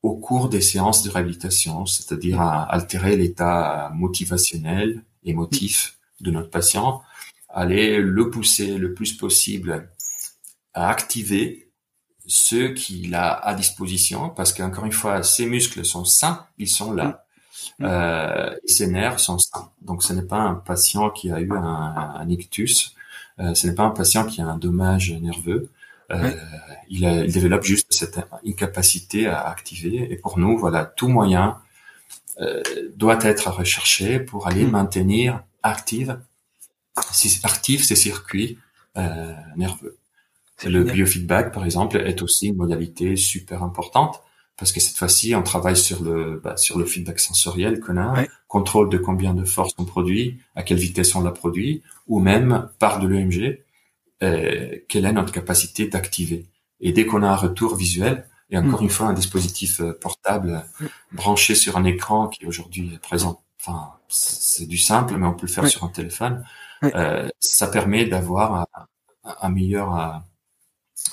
[0.03, 7.03] au cours des séances de réhabilitation, c'est-à-dire à altérer l'état motivationnel, émotif de notre patient,
[7.49, 9.91] aller le pousser le plus possible
[10.73, 11.71] à activer
[12.27, 16.93] ce qu'il a à disposition, parce qu'encore une fois, ses muscles sont sains, ils sont
[16.93, 17.25] là.
[17.79, 17.85] Mm.
[17.85, 19.71] Euh, et ses nerfs sont sains.
[19.83, 22.95] Donc ce n'est pas un patient qui a eu un, un ictus,
[23.41, 25.71] euh, ce n'est pas un patient qui a un dommage nerveux.
[26.11, 26.31] Euh,
[26.89, 30.13] il, a, il, développe juste cette incapacité à activer.
[30.13, 31.59] Et pour nous, voilà, tout moyen
[32.41, 32.63] euh,
[32.97, 34.71] doit être recherché pour aller mm.
[34.71, 36.19] maintenir active,
[37.45, 38.59] actifs ces circuits
[38.97, 39.97] euh, nerveux.
[40.65, 44.21] Le biofeedback, par exemple, est aussi une modalité super importante
[44.61, 48.27] parce que cette fois-ci, on travaille sur le bah, sur le feedback sensoriel qu'on a,
[48.47, 52.69] contrôle de combien de force on produit, à quelle vitesse on la produit, ou même
[52.79, 53.61] par de l'EMG,
[54.23, 56.47] euh, quelle est notre capacité d'activer.
[56.81, 58.85] Et dès qu'on a un retour visuel, et encore mm.
[58.85, 60.65] une fois un dispositif euh, portable
[61.13, 65.47] branché sur un écran qui aujourd'hui est présent, enfin c'est du simple, mais on peut
[65.47, 66.45] le faire sur un téléphone,
[66.83, 68.87] euh, ça permet d'avoir un,
[69.43, 70.23] un meilleur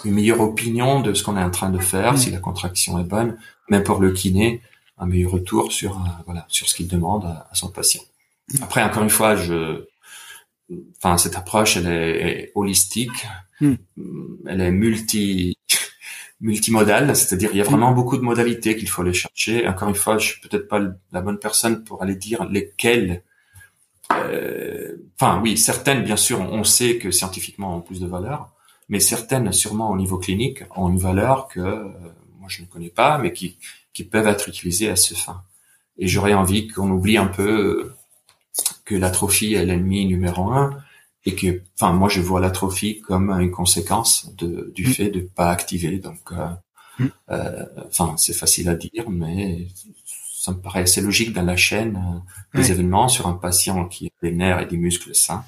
[0.05, 2.17] une meilleure opinion de ce qu'on est en train de faire, mm.
[2.17, 3.37] si la contraction est bonne,
[3.69, 4.61] même pour le kiné,
[4.97, 8.01] un meilleur retour sur euh, voilà sur ce qu'il demande à, son patient.
[8.53, 8.63] Mm.
[8.63, 9.85] Après, encore une fois, je,
[10.97, 13.27] enfin cette approche, elle est, holistique,
[13.61, 13.73] mm.
[14.47, 15.57] elle est multi
[16.41, 19.67] multimodale, c'est-à-dire il y a vraiment beaucoup de modalités qu'il faut aller chercher.
[19.67, 23.23] Encore une fois, je suis peut-être pas la bonne personne pour aller dire lesquelles.
[24.13, 28.51] Euh, enfin, oui, certaines, bien sûr, on sait que scientifiquement ont plus de valeur,
[28.87, 31.83] mais certaines, sûrement au niveau clinique, ont une valeur que euh,
[32.39, 33.57] moi je ne connais pas, mais qui,
[33.93, 35.41] qui peuvent être utilisées à ce fin.
[35.97, 37.93] Et j'aurais envie qu'on oublie un peu
[38.87, 40.77] que l'atrophie est l'ennemi numéro un
[41.25, 44.91] et que, enfin, moi je vois l'atrophie comme une conséquence de, du mm.
[44.93, 45.99] fait de pas activer.
[45.99, 46.47] Donc, euh,
[46.99, 47.07] mm.
[47.31, 49.67] euh, enfin, c'est facile à dire, mais
[50.33, 52.23] ça me paraît assez logique dans la chaîne
[52.53, 55.43] des événements sur un patient qui a des nerfs et des muscles sains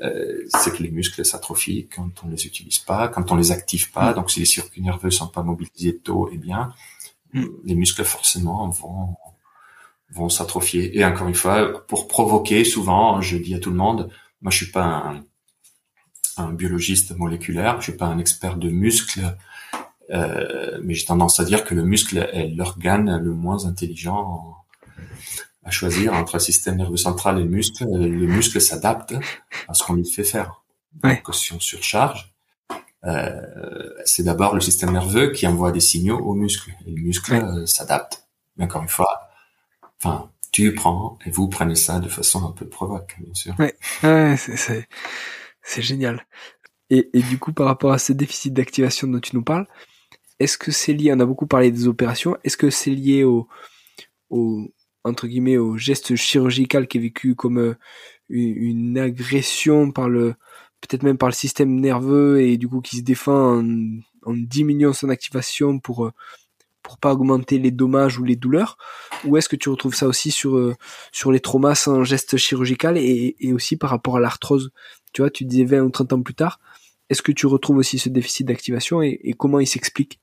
[0.00, 3.92] euh, c'est que les muscles s'atrophient quand on les utilise pas, quand on les active
[3.92, 4.10] pas.
[4.10, 4.14] Mm.
[4.14, 6.74] Donc, si les circuits nerveux sont pas mobilisés tôt et bien,
[7.32, 7.44] mm.
[7.64, 9.16] les muscles forcément vont
[10.14, 10.98] vont s'atrophier.
[10.98, 14.10] Et encore une fois, pour provoquer, souvent, je dis à tout le monde,
[14.42, 15.24] moi, je suis pas un,
[16.36, 19.36] un biologiste moléculaire, je suis pas un expert de muscles,
[20.10, 24.56] euh, mais j'ai tendance à dire que le muscle est l'organe le moins intelligent
[25.64, 29.14] à choisir entre le système nerveux central et le muscle, le muscle s'adapte
[29.66, 30.62] à ce qu'on lui fait faire.
[30.92, 32.34] Donc, si on surcharge,
[33.04, 36.70] euh, c'est d'abord le système nerveux qui envoie des signaux au muscle.
[36.86, 38.26] Et le muscle euh, s'adapte.
[38.56, 39.23] Mais encore une fois,
[40.04, 43.54] enfin, tu prends et vous prenez ça de façon un peu provoque, bien sûr.
[43.58, 46.26] Ouais, ouais c'est, génial.
[46.90, 49.66] Et, du coup, par rapport à ce déficit d'activation dont tu nous parles,
[50.38, 53.48] est-ce que c'est lié, on a beaucoup parlé des opérations, est-ce que c'est lié au,
[55.04, 57.74] entre guillemets au geste chirurgical qui est vécu comme euh,
[58.28, 60.34] une, agression par le
[60.80, 63.64] peut-être même par le système nerveux et du coup qui se défend en,
[64.24, 66.12] en diminuant son activation pour euh,
[66.84, 68.78] pour pas augmenter les dommages ou les douleurs
[69.24, 70.76] ou est-ce que tu retrouves ça aussi sur euh,
[71.10, 74.70] sur les traumas sans geste chirurgical et, et aussi par rapport à l'arthrose?
[75.12, 76.60] Tu vois tu disais 20 ou 30 ans plus tard
[77.10, 80.20] est-ce que tu retrouves aussi ce déficit d'activation et, et comment il s'explique?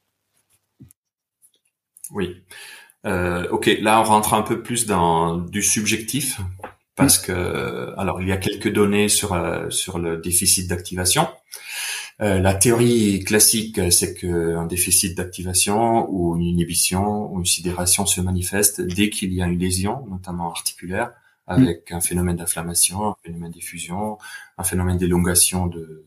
[2.12, 2.43] Oui.
[3.06, 6.39] Euh, ok, là on rentre un peu plus dans du subjectif
[6.95, 11.28] parce que alors il y a quelques données sur euh, sur le déficit d'activation.
[12.22, 18.06] Euh, la théorie classique, c'est que un déficit d'activation ou une inhibition ou une sidération
[18.06, 21.12] se manifeste dès qu'il y a une lésion, notamment articulaire,
[21.48, 24.20] avec un phénomène d'inflammation, un phénomène d'effusion,
[24.58, 26.06] un phénomène d'élongation de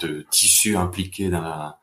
[0.00, 1.78] de tissus impliqués dans la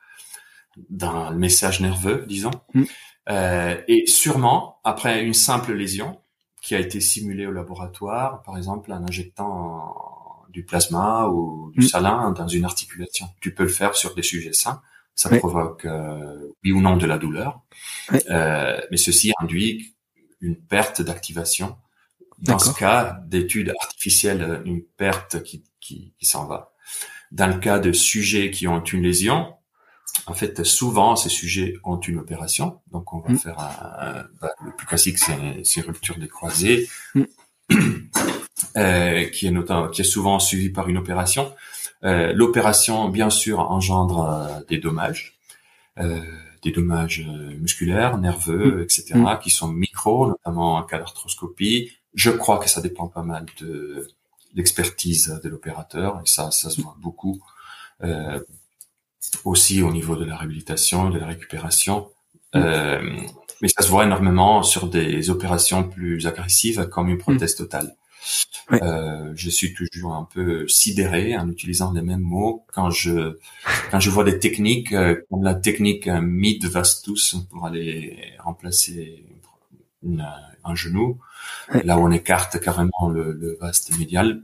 [0.90, 2.52] dans le message nerveux, disons.
[2.74, 2.84] Mm.
[3.30, 6.20] Euh, et sûrement, après une simple lésion
[6.62, 10.17] qui a été simulée au laboratoire, par exemple en injectant
[10.50, 11.90] du plasma ou du mm.
[11.90, 14.82] salin dans une articulation, tu peux le faire sur des sujets sains.
[15.16, 17.62] Ça provoque euh, oui ou non de la douleur,
[18.30, 19.96] euh, mais ceci induit
[20.42, 21.76] une perte d'activation.
[22.38, 26.72] Dans ce cas d'études artificielles, une perte qui, qui, qui s'en va.
[27.32, 29.56] Dans le cas de sujets qui ont une lésion,
[30.28, 32.82] en fait, souvent, ces sujets ont une opération.
[32.92, 33.38] Donc, on va mm.
[33.38, 37.24] faire un, bah, le plus classique, c'est rupture des croisés, mm.
[38.78, 41.54] euh, qui est notamment, qui est souvent suivi par une opération.
[42.04, 45.38] Euh, L'opération, bien sûr, engendre euh, des dommages,
[46.00, 46.22] euh,
[46.64, 48.82] des dommages euh, musculaires, nerveux, mm.
[48.82, 51.92] etc., qui sont micro, notamment en cas d'arthroscopie.
[52.14, 54.08] Je crois que ça dépend pas mal de
[54.54, 57.42] l'expertise de l'opérateur, et ça, ça se voit beaucoup.
[58.04, 58.40] Euh,
[59.44, 62.10] aussi au niveau de la réhabilitation, de la récupération.
[62.54, 62.58] Mm.
[62.58, 63.22] Euh,
[63.62, 67.64] mais ça se voit énormément sur des opérations plus agressives comme une prothèse mm.
[68.74, 73.38] Euh, je suis toujours un peu sidéré en utilisant les mêmes mots quand je
[73.92, 79.24] quand je vois des techniques euh, comme la technique mid vastus pour aller remplacer
[80.64, 81.20] un genou,
[81.84, 84.44] là où on écarte carrément le, le vaste médial.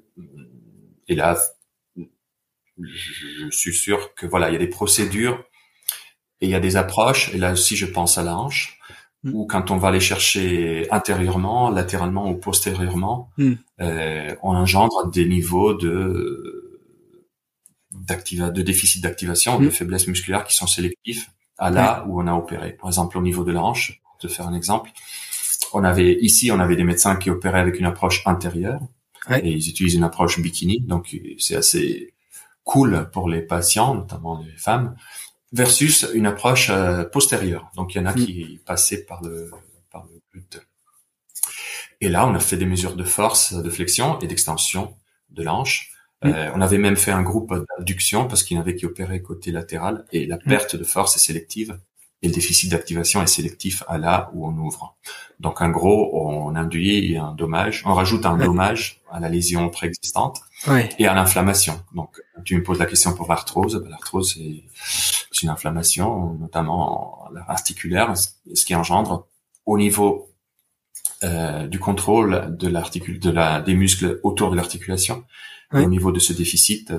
[1.07, 1.37] Et là,
[2.81, 5.43] je, suis sûr que voilà, il y a des procédures
[6.41, 7.33] et il y a des approches.
[7.33, 8.79] Et là aussi, je pense à la hanche,
[9.23, 9.33] mm.
[9.33, 13.53] où quand on va aller chercher intérieurement, latéralement ou postérieurement, mm.
[13.81, 16.69] euh, on engendre des niveaux de
[17.91, 19.71] de déficit d'activation, de mm.
[19.71, 22.73] faiblesse musculaire qui sont sélectifs à là où on a opéré.
[22.73, 24.91] Par exemple, au niveau de la hanche, pour te faire un exemple,
[25.73, 28.79] on avait ici, on avait des médecins qui opéraient avec une approche intérieure.
[29.31, 32.13] Et ils utilisent une approche bikini, donc c'est assez
[32.65, 34.95] cool pour les patients, notamment les femmes,
[35.53, 37.71] versus une approche euh, postérieure.
[37.75, 38.15] Donc il y en a mm.
[38.15, 39.51] qui passaient par le
[39.89, 40.59] par le but.
[42.01, 44.97] Et là, on a fait des mesures de force, de flexion et d'extension
[45.29, 45.91] de l'anche
[46.25, 50.25] Euh, on avait même fait un groupe d'abduction parce qu'il n'avait qu'opéré côté latéral et
[50.25, 51.77] la perte de force est sélective
[52.23, 54.95] et le déficit d'activation est sélectif à là où on ouvre.
[55.41, 60.39] Donc en gros, on induit un dommage, on rajoute un dommage à la lésion préexistante
[60.97, 61.83] et à l'inflammation.
[61.93, 64.39] Donc tu me poses la question pour l'arthrose, ben, l'arthrose
[65.31, 69.27] c'est une inflammation notamment articulaire, ce qui engendre
[69.65, 70.31] au niveau
[71.25, 75.25] euh, du contrôle de l'articule de la des muscles autour de l'articulation
[75.73, 76.93] au niveau de ce déficit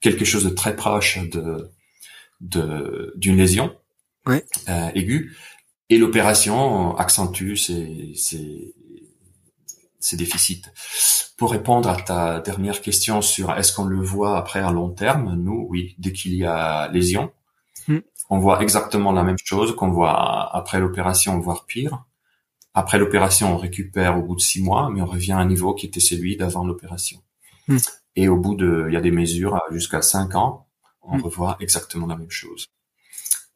[0.00, 1.70] quelque chose de très proche de
[2.40, 3.72] d'une lésion
[4.26, 4.44] ouais.
[4.68, 5.36] euh, aiguë
[5.88, 8.74] et l'opération accentue ces, ces,
[10.00, 10.62] ces déficits.
[11.36, 15.34] Pour répondre à ta dernière question sur est-ce qu'on le voit après à long terme,
[15.34, 17.32] nous, oui, dès qu'il y a lésion,
[17.88, 17.98] hmm.
[18.30, 22.04] on voit exactement la même chose qu'on voit après l'opération, voire pire.
[22.74, 25.74] Après l'opération, on récupère au bout de six mois, mais on revient à un niveau
[25.74, 27.20] qui était celui d'avant l'opération.
[27.68, 27.78] Hmm.
[28.16, 30.68] Et au bout de, il y a des mesures jusqu'à cinq ans,
[31.02, 31.22] on hmm.
[31.22, 32.68] revoit exactement la même chose.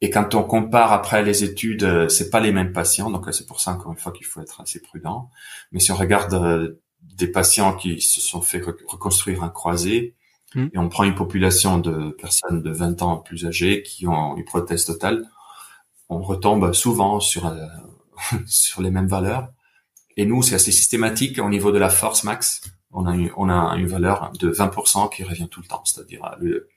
[0.01, 3.31] Et quand on compare après les études, euh, c'est pas les mêmes patients, donc euh,
[3.31, 5.31] c'est pour ça encore une fois qu'il faut être assez prudent.
[5.71, 10.15] Mais si on regarde euh, des patients qui se sont fait reconstruire un croisé,
[10.53, 10.67] hmm.
[10.73, 14.45] et on prend une population de personnes de 20 ans plus âgées qui ont une
[14.45, 15.27] prothèse totale,
[16.09, 17.51] on retombe souvent sur
[18.45, 19.49] sur les mêmes valeurs.
[20.15, 22.61] Et nous, c'est assez systématique au niveau de la force max.
[22.91, 26.35] On a une, on a une valeur de 20% qui revient tout le temps, c'est-à-dire
[26.39, 26.69] le,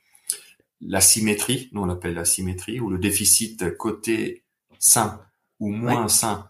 [0.81, 4.45] la symétrie, nous on l'appelle la symétrie, ou le déficit côté
[4.79, 5.21] sain
[5.59, 6.49] ou moins sain,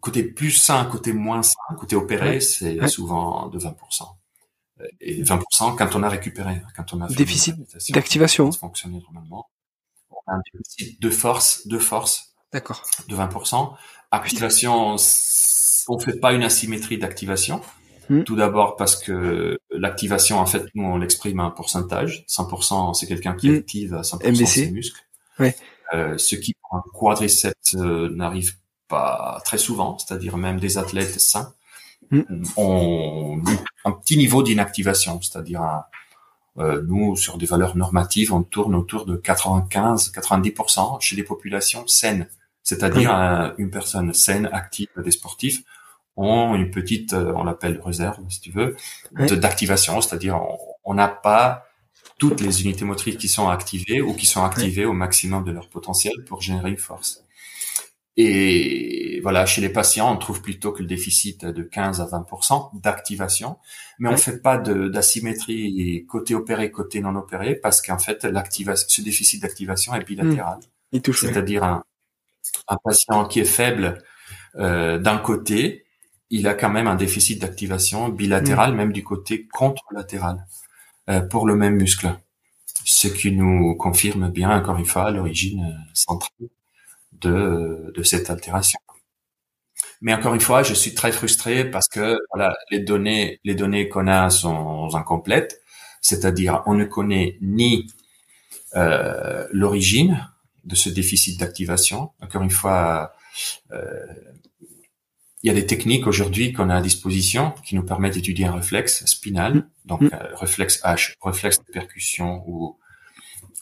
[0.00, 3.74] côté plus sain, côté moins sain, côté opéré, c'est souvent de 20%.
[5.00, 7.56] Et 20% quand on a récupéré, quand on a fait déficit
[7.90, 9.48] d'activation, fonctionner normalement.
[10.10, 12.34] On a un déficit de force, de force.
[12.52, 12.82] D'accord.
[13.08, 13.74] De 20%.
[14.10, 14.96] Activation,
[15.88, 17.60] on fait pas une asymétrie d'activation.
[18.08, 18.22] Hmm.
[18.22, 22.24] Tout d'abord parce que l'activation, en fait, nous, on l'exprime à un pourcentage.
[22.28, 23.56] 100%, c'est quelqu'un qui hmm.
[23.56, 25.00] active à 100% ses muscles.
[25.38, 25.54] Ouais.
[25.94, 28.54] Euh, ce qui, pour un quadriceps, euh, n'arrive
[28.88, 31.52] pas très souvent, c'est-à-dire même des athlètes sains,
[32.10, 32.22] hmm.
[32.56, 33.42] ont
[33.84, 35.84] un petit niveau d'inactivation, c'est-à-dire
[36.58, 42.28] euh, nous, sur des valeurs normatives, on tourne autour de 95-90% chez des populations saines,
[42.62, 43.10] c'est-à-dire
[43.58, 45.62] une personne saine, active, des sportifs,
[46.16, 48.76] ont une petite, euh, on l'appelle réserve si tu veux,
[49.12, 50.40] d'activation, c'est-à-dire
[50.84, 51.66] on n'a pas
[52.18, 55.68] toutes les unités motrices qui sont activées ou qui sont activées au maximum de leur
[55.68, 57.22] potentiel pour générer une force.
[58.18, 62.80] Et voilà, chez les patients, on trouve plutôt que le déficit de 15 à 20%
[62.80, 63.58] d'activation,
[63.98, 68.86] mais on ne fait pas d'asymétrie côté opéré, côté non opéré, parce qu'en fait, l'activation,
[68.88, 70.60] ce déficit d'activation est bilatéral.
[70.92, 71.12] Mmh.
[71.12, 71.84] C'est-à-dire un,
[72.68, 73.98] un, patient qui est faible
[74.54, 75.85] euh, d'un côté
[76.30, 78.76] il a quand même un déficit d'activation bilatéral, mm.
[78.76, 80.46] même du côté contralatéral,
[81.08, 82.14] euh, pour le même muscle.
[82.84, 86.48] Ce qui nous confirme bien, encore une fois, l'origine euh, centrale
[87.12, 88.78] de, de cette altération.
[90.00, 93.88] Mais encore une fois, je suis très frustré parce que voilà, les données, les données
[93.88, 95.62] qu'on a sont incomplètes,
[96.00, 97.86] c'est-à-dire on ne connaît ni
[98.74, 100.28] euh, l'origine
[100.64, 102.10] de ce déficit d'activation.
[102.20, 103.14] Encore une fois,
[103.72, 104.06] euh,
[105.46, 108.56] il y a des techniques aujourd'hui qu'on a à disposition qui nous permettent d'étudier un
[108.56, 109.64] réflexe spinal, mm.
[109.84, 110.10] donc mm.
[110.12, 112.76] Euh, réflexe H, réflexe de percussion ou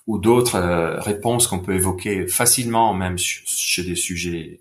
[0.06, 4.60] ou d'autres euh, réponses qu'on peut évoquer facilement même chez des sujets,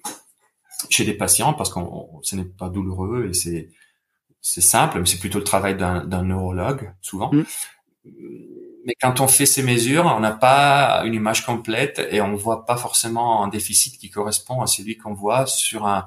[0.89, 3.69] chez des patients, parce qu'on ce n'est pas douloureux et c'est
[4.41, 7.31] c'est simple, mais c'est plutôt le travail d'un neurologue souvent.
[7.31, 7.43] Mm.
[8.85, 12.65] Mais quand on fait ces mesures, on n'a pas une image complète et on voit
[12.65, 16.05] pas forcément un déficit qui correspond à celui qu'on voit sur un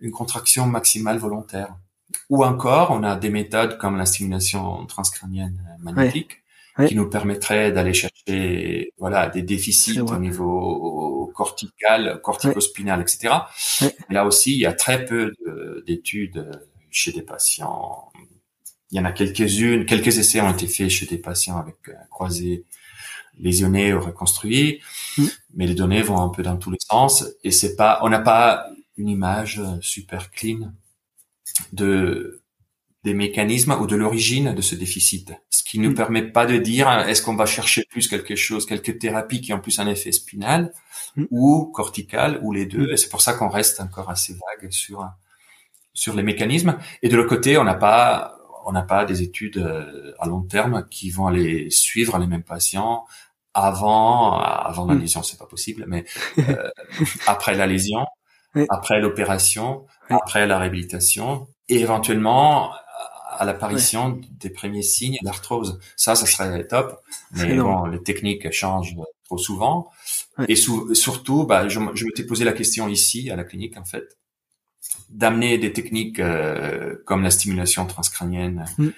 [0.00, 1.74] une contraction maximale volontaire.
[2.28, 6.42] Ou encore, on a des méthodes comme la stimulation transcrânienne magnétique
[6.86, 13.34] qui nous permettrait d'aller chercher voilà des déficits au niveau cortical, corticospinal, etc.
[14.08, 15.34] Là aussi, il y a très peu
[15.86, 16.50] d'études
[16.90, 18.10] chez des patients.
[18.90, 21.92] Il y en a quelques-unes, quelques essais ont été faits chez des patients avec euh,
[22.10, 22.64] croisés
[23.38, 24.80] lésionnés ou reconstruits,
[25.16, 25.26] mm.
[25.54, 28.18] mais les données vont un peu dans tous les sens et c'est pas, on n'a
[28.18, 28.66] pas
[29.00, 30.72] une image euh, super clean
[31.72, 32.42] de
[33.02, 35.32] des mécanismes ou de l'origine de ce déficit.
[35.48, 35.94] Ce qui ne nous mm.
[35.94, 39.54] permet pas de dire hein, est-ce qu'on va chercher plus quelque chose, quelques thérapies qui
[39.54, 40.72] ont plus un effet spinal
[41.16, 41.24] mm.
[41.30, 42.88] ou cortical ou les deux.
[42.88, 42.90] Mm.
[42.90, 45.08] Et c'est pour ça qu'on reste encore assez vague sur
[45.94, 46.76] sur les mécanismes.
[47.02, 48.36] Et de l'autre côté, on n'a pas
[48.66, 52.42] on n'a pas des études euh, à long terme qui vont aller suivre les mêmes
[52.42, 53.06] patients
[53.54, 56.04] avant avant la lésion, c'est pas possible, mais
[56.38, 56.70] euh,
[57.26, 58.06] après la lésion
[58.68, 62.72] après l'opération, après la réhabilitation, et éventuellement
[63.40, 65.78] à l'apparition des premiers signes d'arthrose.
[65.96, 67.00] Ça, ça serait top.
[67.32, 69.90] Mais bon, les techniques changent trop souvent.
[70.48, 74.18] Et surtout, bah, je, je m'étais posé la question ici à la clinique en fait,
[75.08, 78.88] d'amener des techniques euh, comme la stimulation transcrânienne mm.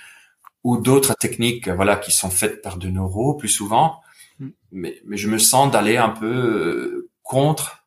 [0.65, 4.01] ou d'autres techniques, voilà, qui sont faites par de neuro plus souvent.
[4.39, 4.49] Mm.
[4.73, 7.82] Mais, mais je me sens d'aller un peu euh, contre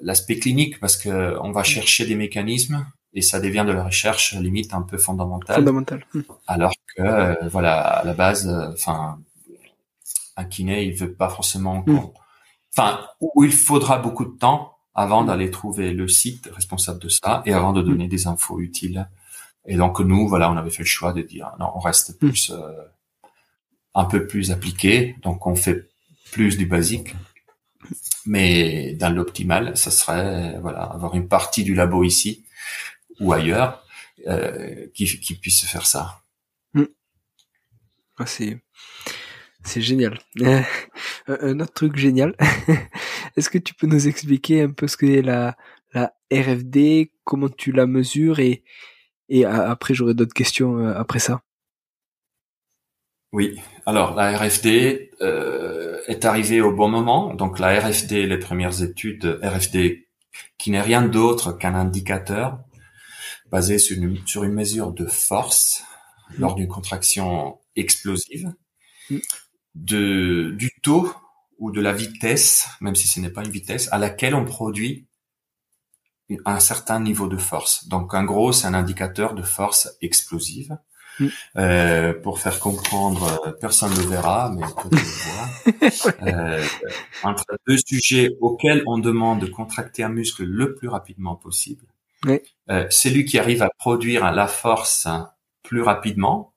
[0.00, 1.64] l'aspect clinique parce que on va mm.
[1.64, 5.56] chercher des mécanismes et ça devient de la recherche limite un peu fondamentale.
[5.56, 6.04] Fondamental.
[6.46, 9.18] Alors que voilà, à la base, enfin,
[10.36, 11.84] un kiné, il veut pas forcément
[12.72, 17.42] enfin, où il faudra beaucoup de temps avant d'aller trouver le site responsable de ça
[17.46, 19.08] et avant de donner des infos utiles.
[19.66, 22.50] Et donc nous, voilà, on avait fait le choix de dire non, on reste plus
[22.50, 22.72] euh,
[23.94, 25.88] un peu plus appliqué, donc on fait
[26.32, 27.14] plus du basique.
[28.26, 32.44] Mais dans l'optimal, ça serait voilà avoir une partie du labo ici
[33.20, 33.84] ou ailleurs
[34.26, 36.22] euh, qui, qui puisse faire ça.
[36.74, 36.84] Hmm.
[38.18, 38.60] Ah, c'est
[39.64, 40.18] c'est génial.
[41.26, 42.34] un autre truc génial.
[43.36, 45.56] Est-ce que tu peux nous expliquer un peu ce qu'est la,
[45.92, 48.64] la RFD, comment tu la mesures et,
[49.28, 51.42] et après j'aurai d'autres questions euh, après ça?
[53.32, 57.34] Oui, alors la RFD euh, est arrivée au bon moment.
[57.34, 60.08] Donc la RFD, les premières études RFD,
[60.58, 62.58] qui n'est rien d'autre qu'un indicateur
[63.50, 65.84] basé sur une, sur une mesure de force
[66.38, 68.52] lors d'une contraction explosive.
[69.10, 69.18] Mm
[69.74, 71.12] de, du taux
[71.58, 75.06] ou de la vitesse, même si ce n'est pas une vitesse, à laquelle on produit
[76.44, 77.88] un certain niveau de force.
[77.88, 80.78] Donc, en gros, c'est un indicateur de force explosive.
[81.20, 81.26] Mm.
[81.58, 84.98] Euh, pour faire comprendre, euh, personne ne le verra, mais peut le
[86.26, 86.58] voir.
[86.58, 86.64] euh,
[87.22, 91.84] entre deux sujets auxquels on demande de contracter un muscle le plus rapidement possible.
[92.24, 92.40] Oui.
[92.70, 95.06] Euh, celui qui arrive à produire la force
[95.62, 96.54] plus rapidement,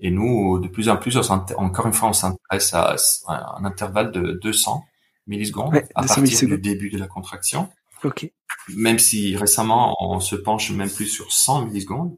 [0.00, 2.96] et nous, de plus en plus, encore une fois, on s'intéresse à,
[3.28, 4.84] un intervalle de 200
[5.28, 7.70] millisecondes à partir du début de la contraction.
[8.02, 8.32] Okay.
[8.76, 12.16] Même si récemment, on se penche même plus sur 100 millisecondes.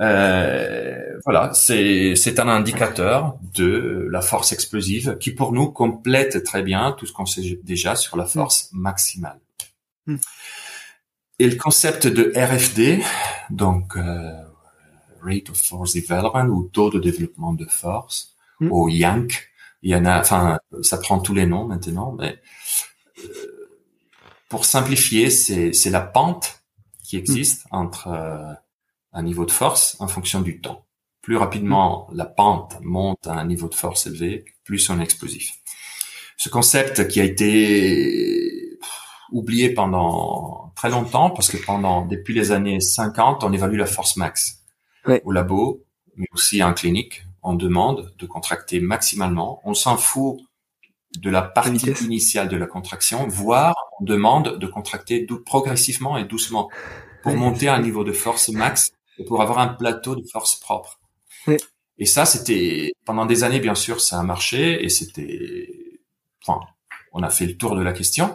[0.00, 6.92] Euh, voilà, c'est un indicateur de la force explosive qui pour nous complète très bien
[6.92, 9.40] tout ce qu'on sait déjà sur la force maximale.
[10.06, 10.16] Hmm.
[11.38, 13.02] Et le concept de RFD,
[13.50, 14.32] donc euh,
[15.22, 18.70] Rate of Force Development ou taux de développement de force, mm.
[18.70, 19.48] au YANK.
[19.82, 22.40] Il y en a, enfin, ça prend tous les noms maintenant, mais
[23.18, 23.68] euh,
[24.48, 26.62] pour simplifier, c'est la pente
[27.02, 28.54] qui existe entre euh,
[29.14, 30.84] un niveau de force en fonction du temps.
[31.22, 32.16] Plus rapidement hmm.
[32.16, 35.54] la pente monte à un niveau de force élevé, plus on est explosif.
[36.36, 38.78] Ce concept qui a été
[39.32, 44.16] oublié pendant très longtemps parce que pendant depuis les années 50, on évalue la force
[44.16, 44.60] max
[45.24, 45.84] au labo,
[46.16, 47.22] mais aussi en clinique.
[47.42, 49.60] On demande de contracter maximalement.
[49.64, 50.38] On s'en fout
[51.18, 56.68] de la partie initiale de la contraction, voire on demande de contracter progressivement et doucement
[57.22, 60.56] pour monter à un niveau de force max et pour avoir un plateau de force
[60.56, 61.00] propre.
[61.98, 66.00] Et ça, c'était pendant des années, bien sûr, ça a marché et c'était,
[66.42, 66.60] enfin,
[67.12, 68.34] on a fait le tour de la question.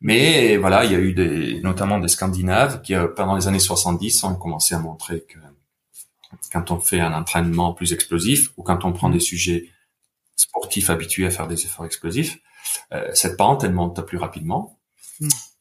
[0.00, 3.58] Mais voilà, il y a eu des, notamment des Scandinaves qui, euh, pendant les années
[3.58, 5.38] 70, ont commencé à montrer que
[6.52, 9.70] quand on fait un entraînement plus explosif ou quand on prend des sujets
[10.36, 12.38] sportifs habitués à faire des efforts explosifs,
[12.92, 14.78] euh, cette pente elle monte plus rapidement.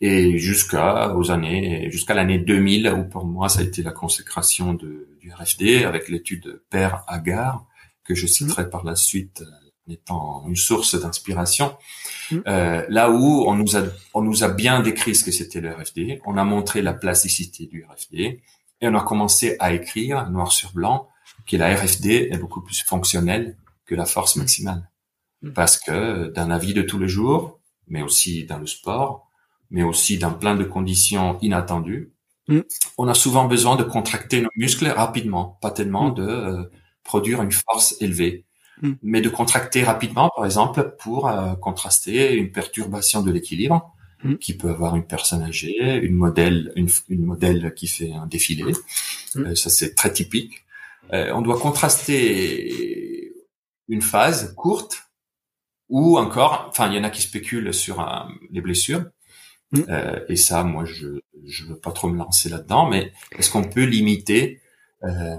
[0.02, 4.74] Et jusqu'à aux années, jusqu'à l'année 2000, où pour moi ça a été la consécration
[4.74, 7.66] de, du RFD avec l'étude Père Agar
[8.04, 11.78] que je citerai par la suite en euh, étant une source d'inspiration.
[12.32, 12.40] Hmm.
[12.48, 13.84] Euh, là où on nous a
[14.14, 17.68] on nous a bien décrit ce que c'était le RFD, on a montré la plasticité
[17.68, 18.42] du RFD,
[18.82, 21.08] et on a commencé à écrire noir sur blanc
[21.48, 24.90] que la RFD est beaucoup plus fonctionnelle que la force maximale.
[25.42, 25.52] Mm.
[25.52, 29.30] Parce que dans la vie de tous les jours, mais aussi dans le sport,
[29.74, 32.14] mais aussi dans plein de conditions inattendues,
[32.48, 32.62] mm.
[32.98, 36.14] on a souvent besoin de contracter nos muscles rapidement, pas tellement mm.
[36.14, 36.64] de euh,
[37.04, 38.46] produire une force élevée,
[39.02, 43.94] mais de contracter rapidement, par exemple, pour euh, contraster une perturbation de l'équilibre
[44.24, 44.36] Mm.
[44.38, 48.74] qui peut avoir une personne âgée, une modèle, une, une modèle qui fait un défilé.
[49.36, 49.46] Mm.
[49.46, 50.64] Euh, ça c'est très typique.
[51.12, 53.32] On doit contraster
[53.88, 55.04] une phase courte
[55.88, 58.04] ou encore, enfin il y en a qui spéculent sur
[58.50, 59.06] les blessures.
[59.74, 59.82] Mm.
[59.90, 63.66] Euh, et ça, moi, je je veux pas trop me lancer là-dedans, mais est-ce qu'on
[63.66, 64.62] peut limiter
[65.04, 65.36] euh,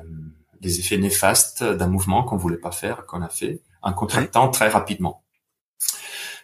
[0.60, 4.68] les effets néfastes d'un mouvement qu'on voulait pas faire, qu'on a fait, en contractant très
[4.68, 5.24] rapidement?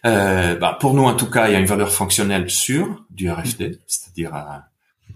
[0.05, 3.29] Euh, bah, pour nous, en tout cas, il y a une valeur fonctionnelle sûre du
[3.29, 4.57] RFD, c'est-à-dire euh,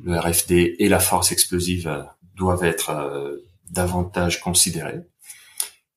[0.03, 2.03] le RFD et la force explosive euh,
[2.35, 4.99] doivent être davantage considéré.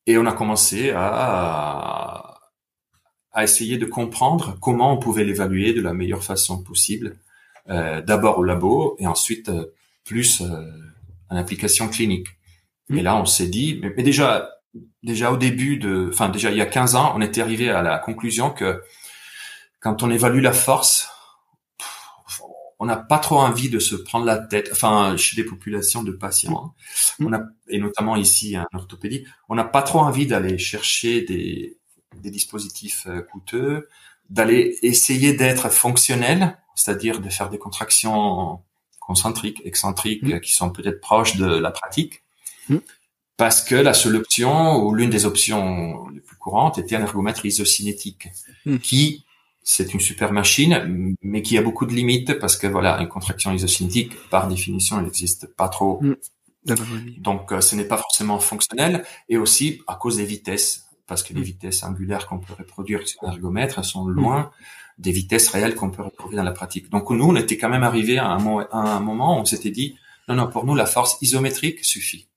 [0.07, 2.28] Et on a commencé à,
[3.31, 7.17] à essayer de comprendre comment on pouvait l'évaluer de la meilleure façon possible,
[7.69, 9.73] euh, d'abord au labo et ensuite euh,
[10.03, 10.71] plus euh,
[11.29, 12.27] en application clinique.
[12.89, 12.97] Mmh.
[12.97, 14.49] Et là, on s'est dit, mais, déjà,
[15.03, 17.83] déjà au début de, enfin déjà il y a 15 ans, on était arrivé à
[17.83, 18.81] la conclusion que
[19.79, 21.09] quand on évalue la force,
[22.79, 26.11] on n'a pas trop envie de se prendre la tête, enfin chez des populations de
[26.11, 26.83] patients, hein.
[27.19, 31.78] on a, et notamment ici en orthopédie, on n'a pas trop envie d'aller chercher des,
[32.15, 33.87] des dispositifs euh, coûteux,
[34.29, 38.61] d'aller essayer d'être fonctionnel, c'est-à-dire de faire des contractions
[38.99, 40.39] concentriques, excentriques, mmh.
[40.41, 42.23] qui sont peut-être proches de la pratique,
[42.69, 42.77] mmh.
[43.37, 47.45] parce que la seule option ou l'une des options les plus courantes était un ergomètre
[47.45, 48.27] isocinétique,
[48.65, 48.77] mmh.
[48.77, 49.25] qui
[49.63, 53.51] c'est une super machine, mais qui a beaucoup de limites parce que voilà, une contraction
[53.53, 56.01] isocinétique, par définition, elle n'existe pas trop.
[57.17, 61.33] Donc, euh, ce n'est pas forcément fonctionnel et aussi à cause des vitesses, parce que
[61.33, 61.43] les mm.
[61.43, 64.11] vitesses angulaires qu'on peut reproduire sur l'ergomètre sont mm.
[64.11, 64.51] loin
[64.97, 66.89] des vitesses réelles qu'on peut reproduire dans la pratique.
[66.89, 69.71] Donc, nous, on était quand même arrivé à un, à un moment où on s'était
[69.71, 69.97] dit,
[70.27, 72.29] non, non, pour nous, la force isométrique suffit.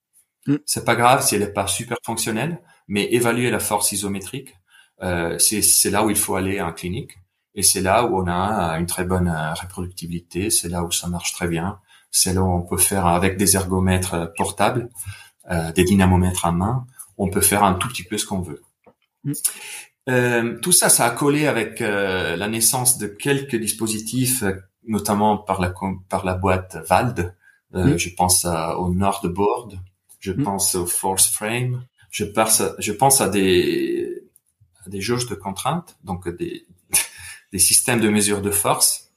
[0.66, 4.56] C'est pas grave si elle n'est pas super fonctionnelle, mais évaluer la force isométrique,
[5.02, 7.12] euh, c'est là où il faut aller en clinique.
[7.54, 11.08] Et c'est là où on a une très bonne euh, reproductibilité, c'est là où ça
[11.08, 11.78] marche très bien,
[12.10, 14.88] c'est là où on peut faire avec des ergomètres euh, portables,
[15.50, 16.86] euh, des dynamomètres à main,
[17.18, 18.62] on peut faire un tout petit peu ce qu'on veut.
[19.24, 19.32] Mm.
[20.08, 24.42] Euh, tout ça, ça a collé avec euh, la naissance de quelques dispositifs,
[24.86, 25.72] notamment par la
[26.08, 27.34] par la boîte Vald.
[27.72, 27.96] Mm.
[27.96, 29.78] Je pense à, au Nordboard,
[30.18, 30.42] je mm.
[30.42, 34.22] pense au Force Frame, je pense, je pense à des
[34.84, 36.66] à des jauges de contraintes, donc des,
[37.52, 39.12] des systèmes de mesure de force.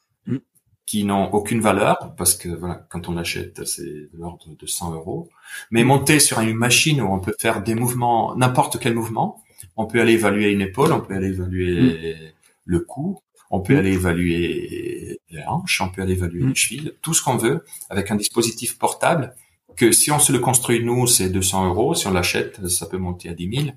[0.95, 4.93] Qui n'ont aucune valeur parce que voilà, quand on achète, c'est de l'ordre de 100
[4.93, 5.27] euros.
[5.69, 5.87] Mais mm.
[5.87, 9.43] monter sur une machine où on peut faire des mouvements, n'importe quel mouvement,
[9.75, 12.31] on peut aller évaluer une épaule, on peut aller évaluer mm.
[12.63, 13.19] le cou,
[13.51, 17.35] on peut aller évaluer les hanches, on peut aller évaluer les chevilles, tout ce qu'on
[17.35, 19.35] veut avec un dispositif portable
[19.75, 21.93] que si on se le construit nous, c'est 200 euros.
[21.93, 23.67] Si on l'achète, ça peut monter à 10 000.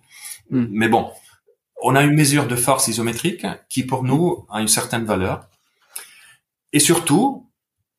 [0.50, 1.10] Mais bon,
[1.82, 5.48] on a une mesure de force isométrique qui pour nous a une certaine valeur.
[6.72, 7.50] Et surtout,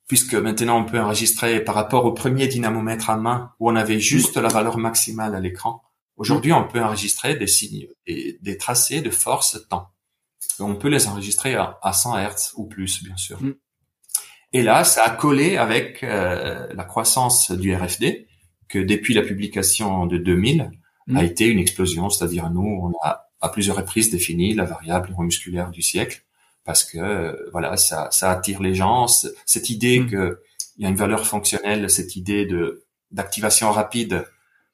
[0.07, 3.99] puisque maintenant on peut enregistrer par rapport au premier dynamomètre à main où on avait
[3.99, 5.81] juste la valeur maximale à l'écran,
[6.17, 9.89] aujourd'hui on peut enregistrer des signes et des tracés de force temps.
[10.59, 13.41] On peut les enregistrer à, 100 Hz ou plus, bien sûr.
[13.41, 13.55] Mm.
[14.51, 18.27] Et là, ça a collé avec euh, la croissance du RFD,
[18.67, 20.71] que depuis la publication de 2000
[21.07, 21.17] mm.
[21.17, 22.09] a été une explosion.
[22.09, 26.25] C'est-à-dire, nous, on a à plusieurs reprises défini la variable neuromusculaire du siècle
[26.69, 30.11] parce que euh, voilà ça, ça attire les gens cette idée mm.
[30.11, 30.39] que
[30.77, 34.27] il y a une valeur fonctionnelle cette idée de d'activation rapide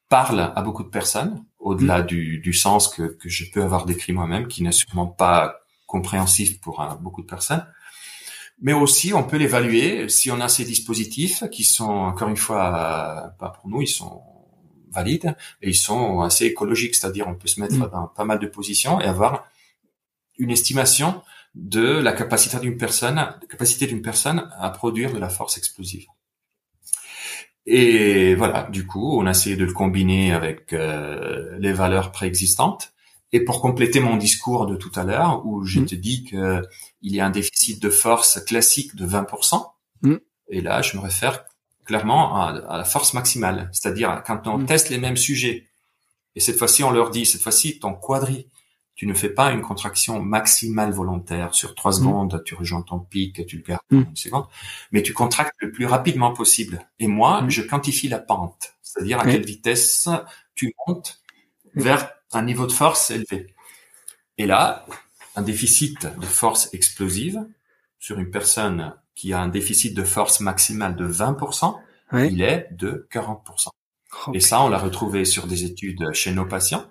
[0.10, 2.06] parle à beaucoup de personnes au-delà mm.
[2.06, 6.60] du, du sens que, que je peux avoir décrit moi-même qui n'est sûrement pas compréhensif
[6.60, 7.66] pour beaucoup de personnes
[8.60, 13.34] mais aussi on peut l'évaluer si on a ces dispositifs qui sont encore une fois
[13.40, 14.22] pas pour nous ils sont
[14.92, 17.90] valides et ils sont assez écologiques, c'est-à-dire on peut se mettre mm.
[17.90, 19.48] dans pas mal de positions et avoir
[20.38, 21.22] une estimation
[21.56, 26.06] de la capacité d'une personne, capacité d'une personne à produire de la force explosive.
[27.66, 32.92] Et voilà, du coup, on a essayé de le combiner avec euh, les valeurs préexistantes.
[33.32, 35.86] Et pour compléter mon discours de tout à l'heure, où je mm.
[35.88, 36.62] te dis que
[37.02, 39.66] il y a un déficit de force classique de 20%,
[40.04, 40.16] mm.
[40.50, 41.44] et là, je me réfère
[41.86, 43.70] clairement à, la force maximale.
[43.74, 44.66] C'est-à-dire quand on mm.
[44.68, 45.68] teste les mêmes sujets,
[46.36, 48.48] et cette fois-ci on leur dit, cette fois-ci ton quadri,
[48.96, 51.96] tu ne fais pas une contraction maximale volontaire sur trois mm.
[51.96, 54.02] secondes, tu rejoins ton pic, tu le gardes mm.
[54.10, 54.46] une seconde,
[54.92, 56.80] mais tu contractes le plus rapidement possible.
[57.00, 60.10] Et moi, je quantifie la pente, c'est-à-dire à quelle vitesse
[60.56, 61.22] tu montes
[61.76, 63.54] vers un niveau de force élevé.
[64.38, 64.86] Et là,
[65.36, 67.46] un déficit de force explosive
[68.00, 71.76] sur une personne qui a un déficit de force maximale de 20%,
[72.14, 73.68] il est de 40%.
[74.34, 76.86] Et ça, on l'a retrouvé sur des études chez nos patients.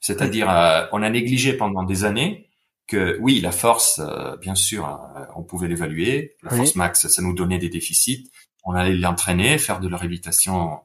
[0.00, 2.48] C'est-à-dire, euh, on a négligé pendant des années
[2.86, 6.36] que oui, la force, euh, bien sûr, euh, on pouvait l'évaluer.
[6.42, 8.30] La force max, ça nous donnait des déficits.
[8.64, 10.80] On allait l'entraîner, faire de la réhabilitation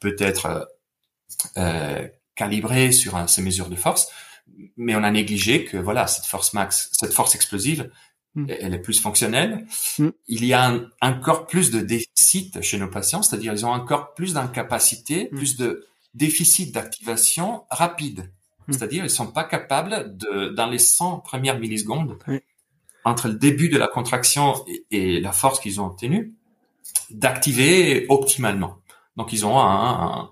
[0.00, 0.68] peut-être
[1.56, 4.08] euh, calibrée sur ces mesures de force.
[4.76, 7.88] Mais on a négligé que voilà, cette force max, cette force explosive,
[8.34, 8.46] Hmm.
[8.48, 9.64] elle est plus fonctionnelle.
[9.98, 10.10] Hmm.
[10.26, 14.34] Il y a encore plus de déficit chez nos patients, c'est-à-dire ils ont encore plus
[14.34, 15.36] d'incapacité, hmm.
[15.36, 18.32] plus de déficit d'activation rapide.
[18.68, 22.18] C'est-à-dire ils sont pas capables de, dans les 100 premières millisecondes,
[23.04, 24.54] entre le début de la contraction
[24.90, 26.34] et, la force qu'ils ont obtenue,
[27.10, 28.76] d'activer optimalement.
[29.16, 30.30] Donc ils ont un,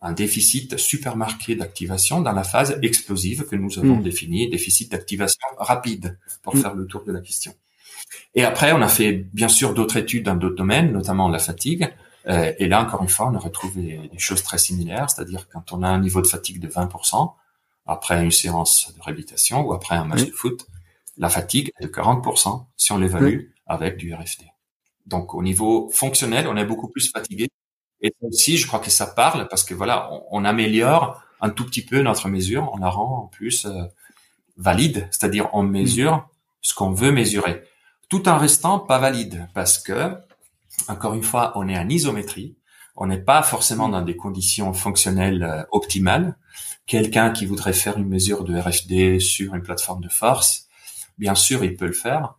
[0.00, 4.02] un déficit super marqué d'activation dans la phase explosive que nous avons mm.
[4.02, 6.60] définie, déficit d'activation rapide, pour mm.
[6.60, 7.52] faire le tour de la question.
[8.34, 11.92] Et après, on a fait bien sûr d'autres études dans d'autres domaines, notamment la fatigue.
[12.28, 15.72] Euh, et là, encore une fois, on a retrouvé des choses très similaires, c'est-à-dire quand
[15.72, 17.32] on a un niveau de fatigue de 20%,
[17.86, 20.66] après une séance de réhabilitation ou après un match de foot,
[21.16, 24.44] la fatigue est de 40% si on l'évalue avec du RFD.
[25.06, 27.48] Donc au niveau fonctionnel, on est beaucoup plus fatigué.
[28.02, 31.84] Et aussi, je crois que ça parle parce que voilà, on, améliore un tout petit
[31.84, 33.84] peu notre mesure, on la rend en plus euh,
[34.56, 36.28] valide, c'est-à-dire on mesure
[36.60, 37.62] ce qu'on veut mesurer,
[38.08, 40.14] tout en restant pas valide parce que
[40.88, 42.56] encore une fois, on est en isométrie,
[42.96, 46.36] on n'est pas forcément dans des conditions fonctionnelles euh, optimales.
[46.86, 50.68] Quelqu'un qui voudrait faire une mesure de RFD sur une plateforme de force,
[51.18, 52.34] bien sûr, il peut le faire,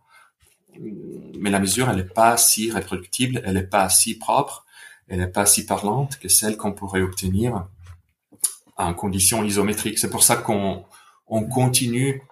[1.38, 4.64] mais la mesure, elle n'est pas si reproductible, elle n'est pas si propre,
[5.08, 7.66] elle n'est pas si parlante que celle qu'on pourrait obtenir
[8.76, 9.98] en conditions isométriques.
[9.98, 10.84] C'est pour ça qu'on
[11.26, 12.22] on continue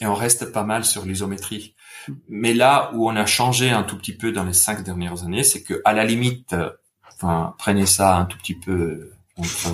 [0.00, 1.74] et on reste pas mal sur l'isométrie.
[2.28, 5.44] Mais là où on a changé un tout petit peu dans les cinq dernières années,
[5.44, 6.54] c'est que à la limite,
[7.20, 9.72] enfin, prenez ça un tout petit peu entre,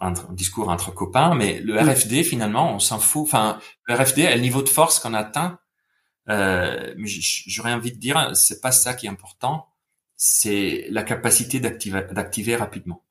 [0.00, 3.24] un discours entre copains, mais le RFD finalement, on s'en fout.
[3.24, 5.58] Enfin, le RFD le niveau de force qu'on atteint.
[6.28, 6.94] Euh,
[7.46, 9.66] J'aurais envie de dire, c'est pas ça qui est important,
[10.16, 13.02] c'est la capacité d'activer rapidement.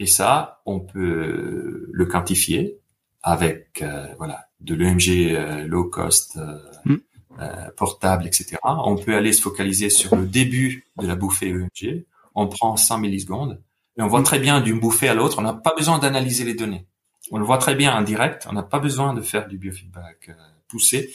[0.00, 2.80] Et ça, on peut le quantifier
[3.22, 6.96] avec euh, voilà de l'EMG euh, low cost euh, mm.
[7.40, 8.56] Euh, portable, etc.
[8.62, 12.04] On peut aller se focaliser sur le début de la bouffée EMG.
[12.34, 13.60] On prend 100 millisecondes
[13.98, 14.24] et on voit mm.
[14.24, 15.38] très bien d'une bouffée à l'autre.
[15.38, 16.86] On n'a pas besoin d'analyser les données.
[17.30, 18.46] On le voit très bien en direct.
[18.48, 20.30] On n'a pas besoin de faire du biofeedback
[20.68, 21.14] poussé.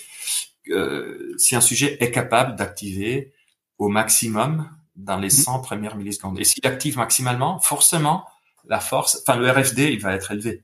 [1.38, 3.32] si un sujet est capable d'activer
[3.78, 5.62] au maximum dans les 100 mm.
[5.62, 6.40] premières millisecondes.
[6.40, 8.26] Et s'il active maximalement, forcément,
[8.68, 10.64] la force, enfin le RFD, il va être élevé.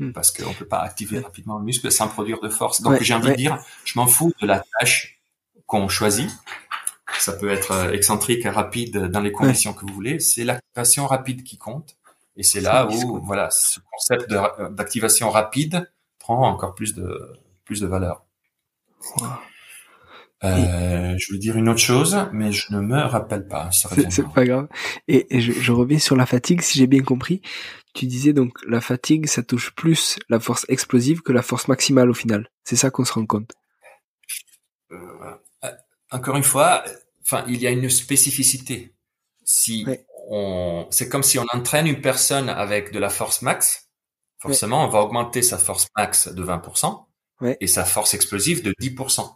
[0.00, 0.12] Hmm.
[0.12, 2.80] parce qu'on peut pas activer rapidement le muscle sans produire de force.
[2.80, 5.20] Donc j'ai envie de dire, je m'en fous de la tâche
[5.66, 6.30] qu'on choisit.
[7.18, 10.18] Ça peut être euh, excentrique rapide dans les conditions que vous voulez.
[10.18, 11.98] C'est l'activation rapide qui compte.
[12.36, 17.34] Et c'est là où, voilà, ce concept euh, d'activation rapide prend encore plus de,
[17.66, 18.24] plus de valeur.
[20.42, 23.68] Euh, je veux dire une autre chose, mais je ne me rappelle pas.
[23.70, 24.68] C'est pas grave.
[25.08, 27.42] Et, je, je, reviens sur la fatigue, si j'ai bien compris.
[27.94, 32.10] Tu disais donc la fatigue, ça touche plus la force explosive que la force maximale
[32.10, 32.50] au final.
[32.64, 33.52] C'est ça qu'on se rend compte.
[34.92, 34.96] Euh,
[35.64, 35.70] euh,
[36.10, 36.84] encore une fois,
[37.22, 38.94] enfin, il y a une spécificité.
[39.44, 39.84] Si
[40.28, 43.88] on, c'est comme si on entraîne une personne avec de la force max.
[44.38, 47.04] Forcément, on va augmenter sa force max de 20%
[47.60, 49.28] et sa force explosive de 10%.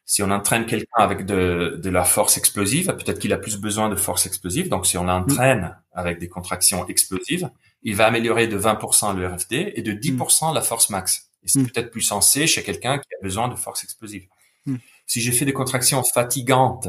[0.00, 3.58] Ouais si on entraîne quelqu'un avec de, de, la force explosive, peut-être qu'il a plus
[3.58, 4.68] besoin de force explosive.
[4.68, 7.48] Donc, si on l'entraîne avec des contractions explosives,
[7.84, 11.30] il va améliorer de 20% le RFD et de 10% la force max.
[11.44, 11.68] Et c'est mm.
[11.68, 14.26] peut-être plus sensé chez quelqu'un qui a besoin de force explosive.
[14.66, 14.76] Mm.
[15.06, 16.88] Si j'ai fait des contractions fatigantes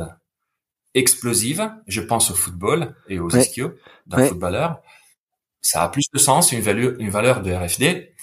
[0.95, 3.73] explosives, je pense au football et aux ischios
[4.07, 4.81] d'un footballeur,
[5.61, 8.13] ça a plus de sens une valeur, une valeur de RFD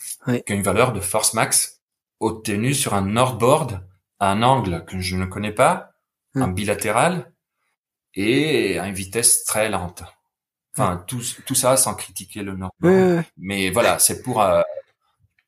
[0.44, 1.80] qu'une valeur de force max
[2.20, 3.87] obtenue sur un Nordboard
[4.20, 5.92] un angle que je ne connais pas,
[6.34, 6.54] un hmm.
[6.54, 7.32] bilatéral,
[8.14, 10.02] et à une vitesse très lente.
[10.76, 11.04] Enfin, hmm.
[11.06, 12.72] tout, tout ça sans critiquer le nord.
[13.36, 14.62] Mais voilà, c'est pour, euh,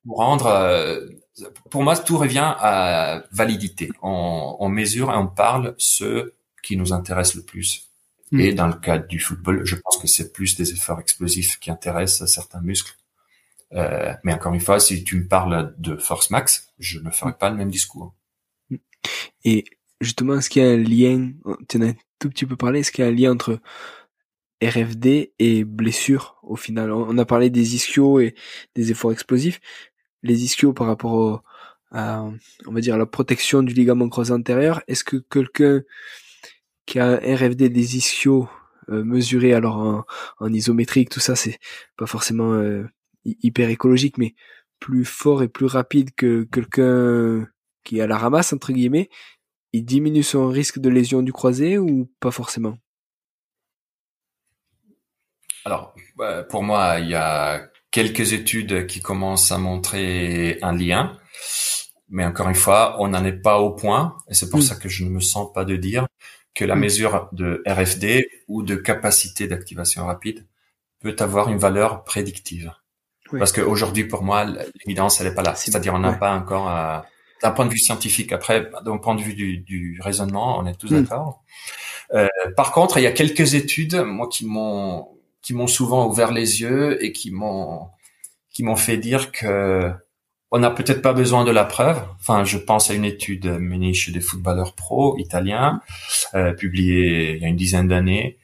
[0.05, 0.47] pour rendre...
[0.47, 1.07] Euh,
[1.71, 3.91] pour moi, tout revient à validité.
[4.03, 7.89] On, on, mesure et on parle ce qui nous intéresse le plus.
[8.31, 8.41] Hmm.
[8.41, 11.71] Et dans le cas du football, je pense que c'est plus des efforts explosifs qui
[11.71, 12.95] intéressent certains muscles.
[13.73, 17.33] Euh, mais encore une fois, si tu me parles de force max, je ne ferai
[17.33, 18.15] pas le même discours.
[19.45, 19.65] Et
[20.01, 21.33] justement, est-ce qu'il y a un lien,
[21.69, 23.61] tu en as un tout petit peu parlé, est-ce qu'il y a un lien entre
[24.63, 26.93] RFD et blessure au final?
[26.93, 28.35] On a parlé des ischios et
[28.75, 29.61] des efforts explosifs.
[30.23, 31.43] Les ischios par rapport
[31.91, 32.29] à,
[32.67, 35.83] on va dire, la protection du ligament croisé antérieur, est-ce que quelqu'un
[36.87, 38.49] qui a un RFD des ischios
[38.91, 40.05] euh, mesuré alors en,
[40.41, 41.59] en, isométrique, tout ça, c'est
[41.97, 42.85] pas forcément euh,
[43.25, 44.35] hyper écologique, mais
[44.81, 47.47] plus fort et plus rapide que quelqu'un
[47.85, 49.09] qui est à la ramasse, entre guillemets,
[49.73, 52.77] il diminue son risque de lésion du croisé ou pas forcément?
[55.65, 55.95] Alors,
[56.49, 61.19] pour moi, il y a quelques études qui commencent à montrer un lien,
[62.09, 64.63] mais encore une fois, on n'en est pas au point, et c'est pour hmm.
[64.63, 66.07] ça que je ne me sens pas de dire
[66.55, 66.81] que la hmm.
[66.81, 70.47] mesure de RFD ou de capacité d'activation rapide
[71.01, 72.73] peut avoir une valeur prédictive.
[73.39, 75.55] Parce qu'aujourd'hui, pour moi, l'évidence, elle n'est pas là.
[75.55, 77.07] C'est-à-dire, on n'a pas encore à,
[77.43, 78.33] d'un point de vue scientifique.
[78.33, 81.03] Après, d'un point de vue du, du, raisonnement, on est tous hmm.
[81.03, 81.43] d'accord.
[82.13, 85.09] Euh, par contre, il y a quelques études, moi, qui m'ont
[85.43, 87.89] qui m'ont souvent ouvert les yeux et qui m'ont
[88.53, 89.91] qui m'ont fait dire que
[90.53, 92.03] on n'a peut-être pas besoin de la preuve.
[92.19, 95.81] Enfin, je pense à une étude menée chez des footballeurs pro italiens,
[96.35, 98.39] euh, publiée il y a une dizaine d'années,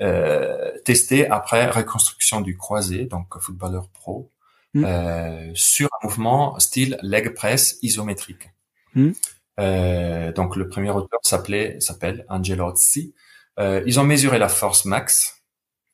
[0.00, 4.30] euh, testée après reconstruction du croisé, donc footballeur pro,
[4.74, 4.84] mm.
[4.84, 8.50] euh, sur un mouvement style leg press isométrique.
[8.94, 9.10] Mm.
[9.58, 13.14] Euh, donc le premier auteur s'appelait s'appelle Angelozzi.
[13.58, 15.42] Euh, ils ont mesuré la force max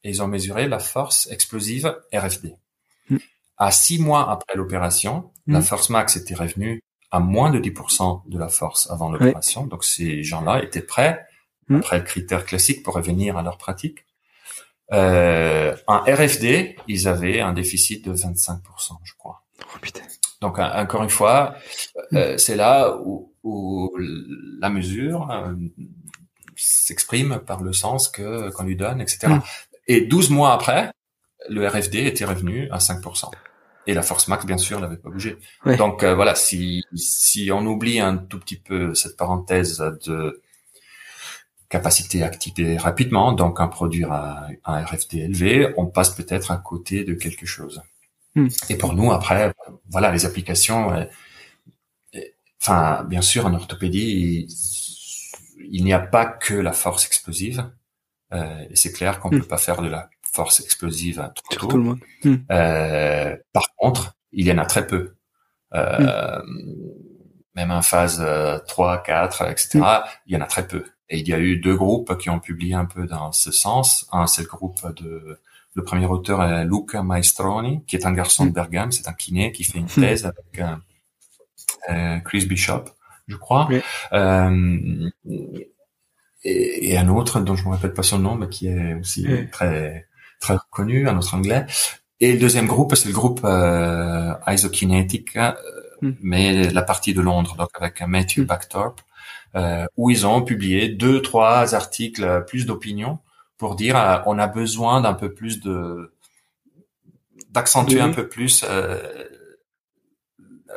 [0.05, 2.55] et ils ont mesuré la force explosive RFD.
[3.11, 3.17] Mm.
[3.59, 8.39] À six mois après l'opération, la force max était revenue à moins de 10% de
[8.39, 9.67] la force avant l'opération.
[9.67, 11.25] Donc ces gens-là étaient prêts,
[11.71, 14.06] après le critère classique, pour revenir à leur pratique.
[14.93, 18.61] Euh, en RFD, ils avaient un déficit de 25%,
[19.05, 19.43] je crois.
[19.63, 20.03] Oh, putain.
[20.41, 21.57] Donc encore une fois,
[22.13, 23.91] euh, c'est là où, où,
[24.61, 25.55] la mesure euh,
[26.57, 29.29] s'exprime par le sens que qu'on lui donne, etc.
[29.29, 29.41] Mm.
[29.89, 30.91] Et 12 mois après,
[31.49, 33.31] le RFD était revenu à 5%.
[33.89, 35.37] Et la force max, bien sûr, n'avait pas bougé.
[35.79, 40.43] Donc euh, voilà, si si on oublie un tout petit peu cette parenthèse de
[41.69, 47.05] capacité activée rapidement, donc un produire un, un RFD élevé, on passe peut-être à côté
[47.05, 47.83] de quelque chose.
[48.37, 48.49] Hmm.
[48.69, 49.53] Et pour nous, après,
[49.89, 50.93] voilà, les applications.
[50.93, 51.05] Euh,
[52.61, 54.47] enfin, bien sûr, en orthopédie,
[55.71, 57.69] il, n'y a pas que la force explosive.
[58.35, 59.41] Euh, et c'est clair qu'on ne hmm.
[59.41, 61.99] peut pas faire de la force explosive à tout, le monde.
[62.25, 62.37] Hmm.
[62.53, 65.15] Euh, par contre, il y en a très peu.
[65.75, 66.43] Euh,
[67.55, 68.25] même en phase
[68.69, 69.81] 3, 4, etc.,
[70.27, 70.85] il y en a très peu.
[71.09, 74.07] Et il y a eu deux groupes qui ont publié un peu dans ce sens.
[74.11, 75.39] Un, c'est le groupe de
[75.77, 79.53] le premier auteur est Luca Maestroni, qui est un garçon de Bergame, c'est un kiné
[79.53, 80.01] qui fait une hmm.
[80.01, 80.75] thèse avec euh,
[81.91, 82.85] euh, Chris Bishop,
[83.29, 83.69] je crois.
[84.15, 85.11] Euh,
[86.43, 89.27] et, et, un autre dont je me rappelle pas son nom, mais qui est aussi
[89.53, 90.07] très
[90.41, 91.67] très connu, un autre anglais.
[92.21, 95.37] Et le deuxième groupe, c'est le groupe euh, Isokinetic,
[96.01, 96.13] hmm.
[96.23, 98.45] mais la partie de Londres, donc avec Matthew mm.
[98.45, 99.03] Backtorp, euh,
[99.97, 103.19] où ils ont publié deux, trois articles, plus d'opinions
[103.59, 106.13] pour dire euh, on a besoin d'un peu plus de
[107.51, 109.03] d'accentuer un peu plus euh,
[110.71, 110.75] euh,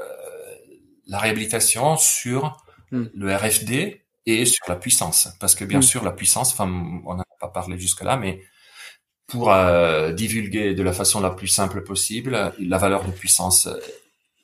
[1.07, 2.57] la réhabilitation sur
[2.91, 3.05] hmm.
[3.13, 5.83] le RFD et sur la puissance parce que bien hmm.
[5.83, 6.69] sûr la puissance enfin
[7.05, 8.41] on n'a pas parlé jusque là mais
[9.27, 13.67] pour euh, divulguer de la façon la plus simple possible la valeur de puissance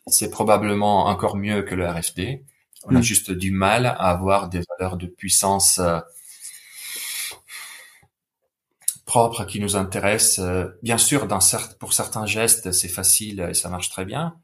[0.07, 2.43] c'est probablement encore mieux que le RFD
[2.85, 3.03] on a hmm.
[3.03, 5.79] juste du mal à avoir des valeurs de puissance
[9.05, 10.39] propre qui nous intéresse.
[10.39, 11.39] Euh, bien sûr, dans
[11.79, 14.35] pour certains gestes, c'est facile et ça marche très bien.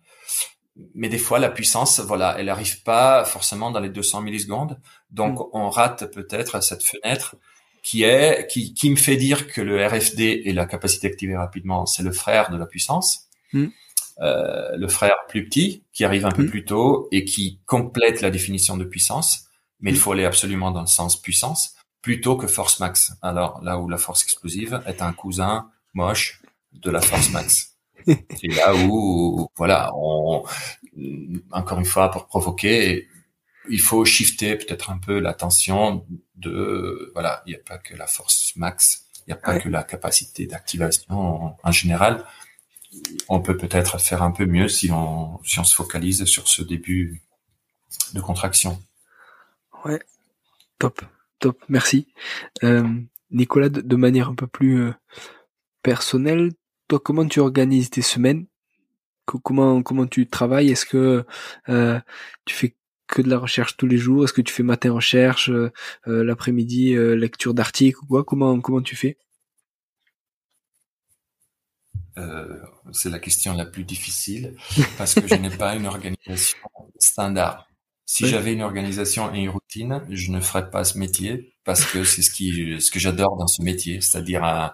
[0.96, 4.80] Mais des fois, la puissance, voilà, elle arrive pas forcément dans les 200 millisecondes.
[5.10, 5.44] Donc, mm.
[5.54, 7.36] on rate peut-être cette fenêtre
[7.84, 11.86] qui est, qui, qui me fait dire que le RFD et la capacité d'activer rapidement,
[11.86, 13.28] c'est le frère de la puissance.
[13.54, 13.68] Mm.
[14.22, 16.50] Euh, le frère plus petit qui arrive un peu mm.
[16.50, 19.46] plus tôt et qui complète la définition de puissance.
[19.80, 23.14] Mais il faut aller absolument dans le sens puissance plutôt que force max.
[23.22, 26.42] Alors là où la force explosive est un cousin moche
[26.74, 27.76] de la force max.
[28.06, 30.44] C'est là où, voilà, on,
[31.52, 33.08] encore une fois, pour provoquer,
[33.70, 36.06] il faut shifter peut-être un peu l'attention
[36.36, 39.70] de, voilà, il n'y a pas que la force max, il n'y a pas que
[39.70, 42.26] la capacité d'activation en, général.
[43.30, 47.22] On peut peut-être faire un peu mieux si on, se focalise sur ce début
[48.14, 48.82] de contraction.
[49.86, 50.02] Ouais,
[50.80, 51.02] top.
[51.40, 52.08] Top, merci.
[52.64, 52.88] Euh,
[53.32, 54.94] Nicolas, de, manière un peu plus euh,
[55.82, 56.52] personnelle,
[56.88, 58.46] toi, comment tu organises tes semaines?
[59.26, 60.72] Comment tu travailles?
[60.72, 61.26] Est-ce que
[61.70, 62.00] euh,
[62.46, 62.76] tu fais
[63.08, 64.26] que de la recherche tous les jours?
[64.26, 65.50] Est-ce que tu fais matin recherche,
[66.06, 69.18] l'après-midi lecture d'articles comment tu fais?
[72.92, 74.56] C'est la question la plus difficile
[74.98, 76.58] parce que je n'ai pas une organisation
[77.00, 77.68] standard.
[78.06, 82.04] Si j'avais une organisation et une routine, je ne ferais pas ce métier parce que
[82.04, 84.68] c'est ce qui, ce que j'adore dans ce métier, c'est-à-dire, euh,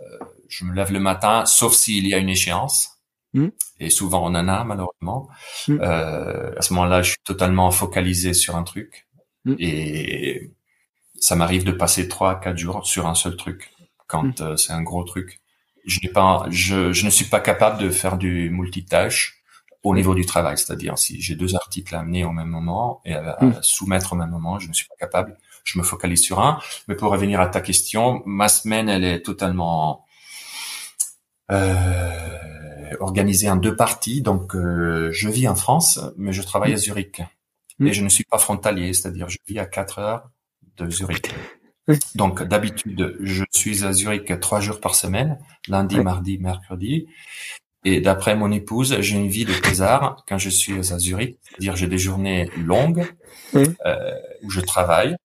[0.00, 3.00] euh, je me lève le matin, sauf s'il y a une échéance,
[3.34, 3.48] hmm.
[3.80, 5.28] et souvent on en a malheureusement.
[5.68, 5.78] Hmm.
[5.82, 9.08] Euh, à ce moment-là, je suis totalement focalisé sur un truc
[9.44, 9.56] hmm.
[9.58, 10.50] et
[11.16, 13.70] ça m'arrive de passer trois, quatre jours sur un seul truc
[14.06, 15.40] quand euh, c'est un gros truc.
[15.84, 19.44] Je n'ai pas, je, je ne suis pas capable de faire du multitâche
[19.84, 23.12] au niveau du travail, c'est-à-dire si j'ai deux articles à amener au même moment et
[23.12, 23.54] à, hmm.
[23.60, 26.58] soumettre au même moment, je ne suis pas capable, je me focalise sur un.
[26.88, 30.06] Mais pour revenir à ta question, ma semaine, elle est totalement
[31.52, 34.22] euh, organisée en deux parties.
[34.22, 36.78] Donc, euh, je vis en France, mais je travaille à hmm.
[36.78, 37.20] Zurich.
[37.20, 37.92] Et hmm.
[37.92, 40.30] je ne suis pas frontalier, c'est-à-dire je vis à quatre heures
[40.78, 41.30] de Zurich.
[42.14, 47.06] Donc d'habitude, je suis à Zurich trois jours par semaine, lundi, mardi, mercredi.
[47.84, 51.76] Et d'après mon épouse, j'ai une vie de thésard quand je suis à Zurich, c'est-à-dire
[51.76, 53.06] j'ai des journées longues
[53.54, 55.16] euh, où je travaille.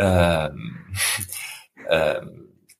[0.00, 0.48] Euh,
[1.90, 2.20] euh,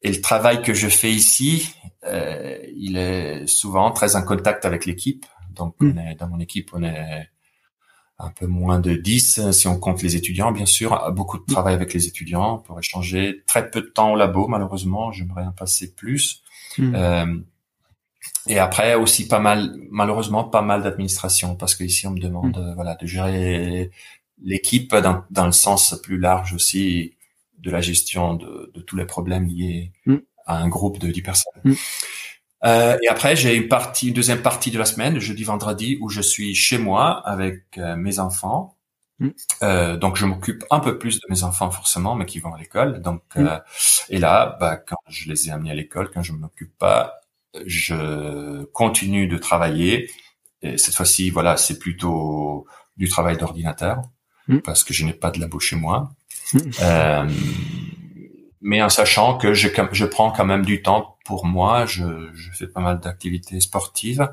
[0.00, 1.74] et le travail que je fais ici,
[2.04, 5.26] il est souvent très en contact avec l'équipe.
[5.50, 7.28] Donc on est, dans mon équipe, on est
[8.18, 11.12] un peu moins de 10 si on compte les étudiants, bien sûr.
[11.12, 13.42] Beaucoup de travail avec les étudiants pour échanger.
[13.46, 15.12] Très peu de temps au labo, malheureusement.
[15.12, 16.42] J'aimerais en passer plus.
[16.76, 16.94] Hmm.
[16.94, 17.36] Euh,
[18.48, 22.56] et après aussi pas mal, malheureusement, pas mal d'administration parce que ici on me demande,
[22.56, 22.74] hmm.
[22.74, 23.90] voilà, de gérer
[24.42, 27.14] l'équipe dans, dans, le sens plus large aussi
[27.58, 30.16] de la gestion de, de tous les problèmes liés hmm.
[30.46, 31.76] à un groupe de 10 personnes.
[32.64, 36.08] Euh, et après, j'ai une partie, une deuxième partie de la semaine, jeudi, vendredi, où
[36.08, 38.76] je suis chez moi avec euh, mes enfants.
[39.20, 39.28] Mm.
[39.62, 42.58] Euh, donc, je m'occupe un peu plus de mes enfants forcément, mais qui vont à
[42.58, 43.00] l'école.
[43.00, 43.46] Donc, mm.
[43.46, 43.58] euh,
[44.08, 47.14] et là, bah, quand je les ai amenés à l'école, quand je m'occupe pas,
[47.64, 50.10] je continue de travailler.
[50.62, 54.02] Et cette fois-ci, voilà, c'est plutôt du travail d'ordinateur
[54.48, 54.58] mm.
[54.58, 56.12] parce que je n'ai pas de labo chez moi.
[58.60, 61.86] Mais en sachant que je, je prends quand même du temps pour moi.
[61.86, 64.28] Je, je fais pas mal d'activités sportives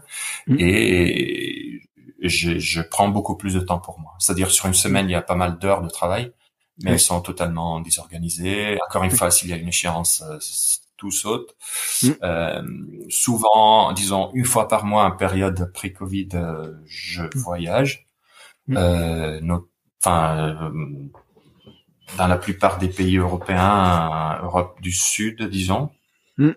[0.47, 0.55] mmh.
[0.59, 1.82] et
[2.21, 4.13] je, je, prends beaucoup plus de temps pour moi.
[4.19, 6.32] C'est-à-dire sur une semaine, il y a pas mal d'heures de travail,
[6.82, 8.78] mais elles sont totalement désorganisées.
[8.88, 10.39] Encore une fois, s'il y a une échéance, euh,
[10.97, 11.55] tout saute.
[12.01, 12.09] Mmh.
[12.23, 12.63] Euh,
[13.09, 17.30] souvent, disons une fois par mois, en période pré-Covid, euh, je mmh.
[17.36, 18.07] voyage.
[18.71, 19.41] Euh,
[20.01, 20.71] enfin, euh,
[22.18, 25.91] dans la plupart des pays européens, Europe du Sud, disons,
[26.38, 26.51] mm.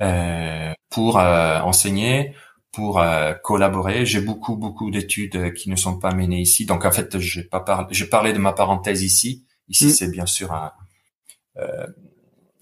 [0.00, 2.34] euh, pour euh, enseigner,
[2.72, 4.06] pour euh, collaborer.
[4.06, 6.66] J'ai beaucoup beaucoup d'études qui ne sont pas menées ici.
[6.66, 9.44] Donc en fait, j'ai pas parlé, j'ai parlé de ma parenthèse ici.
[9.68, 9.90] Ici, mm.
[9.90, 10.72] c'est bien sûr un,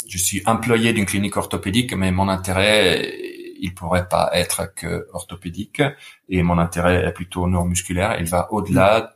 [0.09, 3.13] je suis employé d'une clinique orthopédique, mais mon intérêt,
[3.61, 5.83] il pourrait pas être que orthopédique,
[6.29, 8.21] et mon intérêt est plutôt neuromusculaire.
[8.21, 9.15] Il va au-delà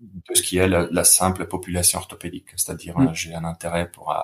[0.00, 2.48] de ce qui est la, simple population orthopédique.
[2.56, 3.14] C'est-à-dire, mm.
[3.14, 4.20] j'ai un intérêt pour euh,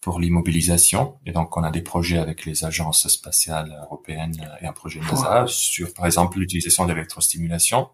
[0.00, 1.18] pour l'immobilisation.
[1.26, 5.44] Et donc, on a des projets avec les agences spatiales européennes et un projet NASA
[5.46, 7.90] sur, par exemple, l'utilisation de l'électrostimulation.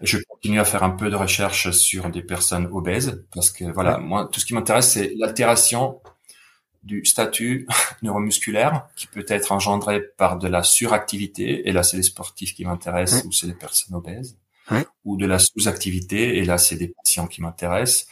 [0.00, 3.98] Je continue à faire un peu de recherche sur des personnes obèses parce que, voilà,
[3.98, 6.00] moi, tout ce qui m'intéresse, c'est l'altération
[6.82, 7.68] du statut
[8.02, 11.68] neuromusculaire qui peut être engendré par de la suractivité.
[11.68, 14.36] Et là, c'est les sportifs qui m'intéressent ou c'est les personnes obèses
[15.04, 16.38] ou de la sous-activité.
[16.38, 18.06] Et là, c'est des patients qui m'intéressent.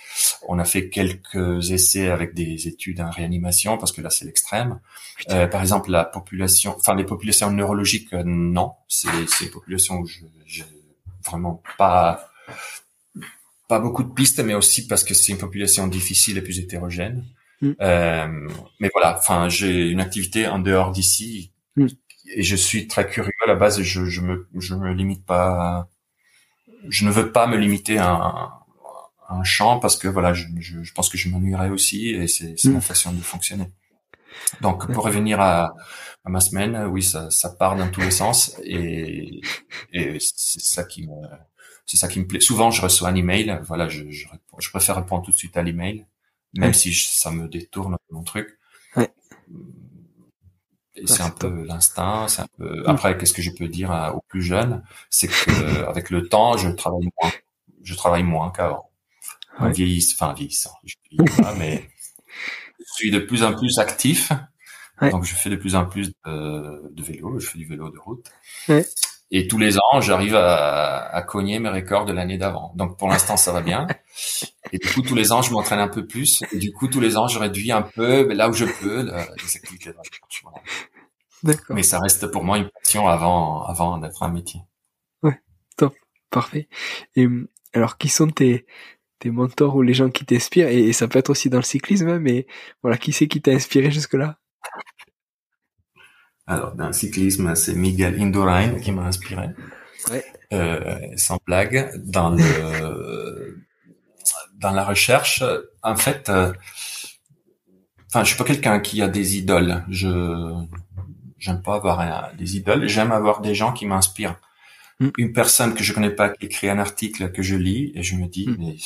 [0.49, 4.81] On a fait quelques essais avec des études en réanimation parce que là, c'est l'extrême.
[5.31, 9.09] Euh, par exemple, la population, enfin les populations neurologiques, euh, non, c'est
[9.43, 10.65] une population où je, j'ai
[11.25, 12.31] vraiment pas
[13.69, 17.25] pas beaucoup de pistes, mais aussi parce que c'est une population difficile et plus hétérogène.
[17.61, 17.71] Mm.
[17.81, 18.49] Euh,
[18.81, 21.87] mais voilà, enfin, j'ai une activité en dehors d'ici mm.
[22.35, 23.81] et je suis très curieux à la base.
[23.81, 25.89] Je, je me je me limite pas
[26.89, 28.53] je ne veux pas me limiter à un,
[29.29, 32.79] un champ parce que voilà, je, je, pense que je m'ennuierais aussi et c'est ma
[32.79, 32.83] mm.
[32.83, 33.71] façon de fonctionner.
[34.61, 35.75] Donc pour revenir à,
[36.25, 39.41] à, ma semaine, oui, ça, ça part dans tous les sens et,
[39.93, 41.15] et c'est ça qui me
[41.87, 42.41] c'est ça qui me plaît.
[42.41, 43.61] Souvent, je reçois un email.
[43.65, 44.29] Voilà, je, je,
[44.59, 46.07] je préfère répondre tout de suite à l'email,
[46.57, 48.59] même si ça me détourne mon truc.
[48.95, 49.11] Ouais
[51.07, 52.83] c'est un peu l'instinct, c'est un peu.
[52.87, 56.69] Après, qu'est-ce que je peux dire aux plus jeunes, c'est que avec le temps, je
[56.69, 57.33] travaille moins,
[57.83, 58.91] je travaille moins qu'avant.
[59.61, 59.73] Ouais.
[59.73, 60.95] Vieillisse, enfin vieillissant, je
[61.43, 61.91] pas, mais
[62.79, 64.33] je suis de plus en plus actif.
[65.11, 67.39] Donc, je fais de plus en plus de, de, vélo.
[67.39, 68.27] Je fais du vélo de route.
[68.69, 68.87] Ouais.
[69.31, 72.73] Et tous les ans, j'arrive à, à, cogner mes records de l'année d'avant.
[72.77, 73.87] Donc, pour l'instant, ça va bien.
[74.73, 76.43] Et du coup, tous les ans, je m'entraîne un peu plus.
[76.53, 79.05] Et du coup, tous les ans, je réduis un peu, mais là où je peux,
[79.05, 79.97] les activités de
[81.43, 81.77] D'accord.
[81.77, 84.61] Mais ça reste pour moi une passion avant, avant d'être un métier.
[85.23, 85.41] Ouais,
[85.77, 85.95] top,
[86.31, 86.69] parfait.
[87.17, 87.27] Et
[87.73, 88.67] alors, qui sont tes,
[89.19, 90.69] tes mentors ou les gens qui t'inspirent?
[90.69, 92.47] Et, ça peut être aussi dans le cyclisme, hein, mais
[92.83, 94.39] voilà, qui c'est qui t'a inspiré jusque-là?
[96.47, 99.51] Alors, dans le cyclisme, c'est Miguel Indurain qui m'a inspiré.
[100.11, 100.25] Ouais.
[100.53, 103.61] Euh, sans blague, dans le
[104.61, 105.43] dans la recherche,
[105.83, 106.53] en fait, euh,
[108.09, 109.85] enfin, je suis pas quelqu'un qui a des idoles.
[109.89, 110.09] Je
[111.41, 112.87] J'aime pas avoir des idoles.
[112.87, 114.37] J'aime avoir des gens qui m'inspirent.
[115.01, 115.09] Mm.
[115.19, 118.15] Une personne que je connais pas qui écrit un article que je lis et je
[118.15, 118.57] me dis, mm.
[118.59, 118.77] mais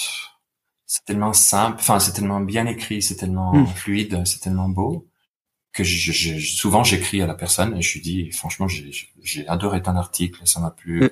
[0.86, 3.66] c'est tellement simple, enfin c'est tellement bien écrit, c'est tellement mm.
[3.66, 5.08] fluide, c'est tellement beau
[5.72, 9.82] que je, je, souvent j'écris à la personne et je lui dis franchement j'ai adoré
[9.82, 11.02] ton article, ça m'a plu.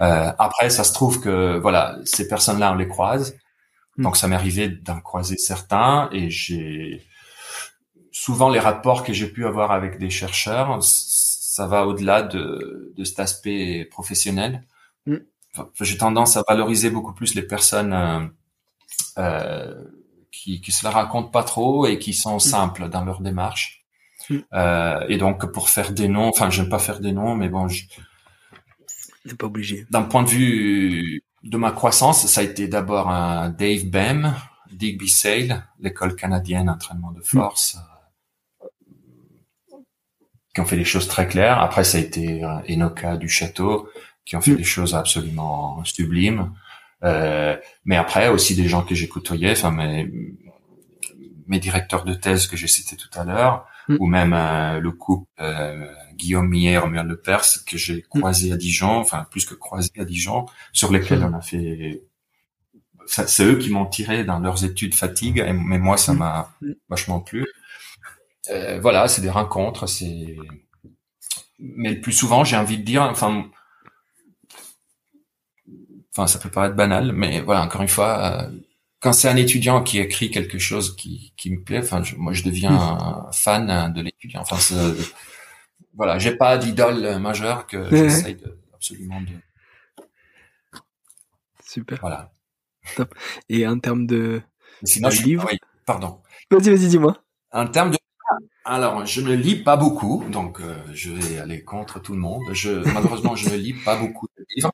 [0.00, 3.36] Euh, après ça se trouve que voilà ces personnes-là on les croise.
[3.98, 7.04] Donc ça m'est arrivé d'en croiser certains et j'ai
[8.12, 13.04] souvent les rapports que j'ai pu avoir avec des chercheurs, ça va au-delà de, de
[13.04, 14.64] cet aspect professionnel.
[15.06, 15.16] Mm.
[15.80, 18.20] j'ai tendance à valoriser beaucoup plus les personnes euh,
[19.18, 19.84] euh,
[20.30, 22.40] qui, qui se la racontent pas trop et qui sont mm.
[22.40, 23.80] simples dans leur démarche.
[24.52, 27.68] Euh, et donc pour faire des noms, enfin j'aime pas faire des noms, mais bon,
[27.68, 27.84] je,
[29.38, 29.86] pas obligé.
[29.90, 34.34] D'un point de vue de ma croissance, ça a été d'abord un Dave Bem,
[34.72, 37.80] Digby Sale, l'école canadienne entraînement de force, euh,
[40.60, 41.58] qui ont fait des choses très claires.
[41.58, 43.88] Après, ça a été euh, Enoka du Château,
[44.26, 44.56] qui ont fait mm.
[44.56, 46.52] des choses absolument sublimes.
[47.02, 47.56] Euh,
[47.86, 50.10] mais après, aussi des gens que j'ai côtoyés, enfin mes,
[51.46, 53.96] mes directeurs de thèse que j'ai cités tout à l'heure, mm.
[54.00, 55.26] ou même euh, le couple
[56.16, 58.02] Guillaume Millet, Romuald Le Perse, que j'ai mm.
[58.20, 62.02] croisé à Dijon, enfin plus que croisé à Dijon, sur lesquels on a fait.
[63.06, 66.52] C'est eux qui m'ont tiré dans leurs études fatigue, mais moi ça m'a
[66.88, 67.44] vachement plu.
[68.48, 70.36] Euh, voilà, c'est des rencontres, c'est.
[71.58, 73.50] Mais le plus souvent, j'ai envie de dire, enfin,
[76.12, 78.50] enfin, ça peut paraître banal, mais voilà, encore une fois, euh,
[79.00, 82.42] quand c'est un étudiant qui écrit quelque chose qui, qui me plaît, enfin, moi, je
[82.42, 84.40] deviens fan de l'étudiant.
[84.40, 84.56] Enfin,
[85.94, 89.32] voilà, j'ai pas d'idole majeure que j'essaye de, absolument de.
[91.62, 91.98] Super.
[92.00, 92.32] Voilà.
[92.96, 93.14] Top.
[93.48, 94.42] Et en termes de,
[94.82, 95.22] sinon, je...
[95.22, 95.46] livres.
[95.50, 96.22] Oui, pardon.
[96.50, 97.22] Vas-y, vas-y, dis-moi.
[97.52, 97.98] En termes de
[98.64, 102.42] alors, je ne lis pas beaucoup, donc euh, je vais aller contre tout le monde.
[102.52, 104.72] Je, malheureusement, je ne lis pas beaucoup de livres.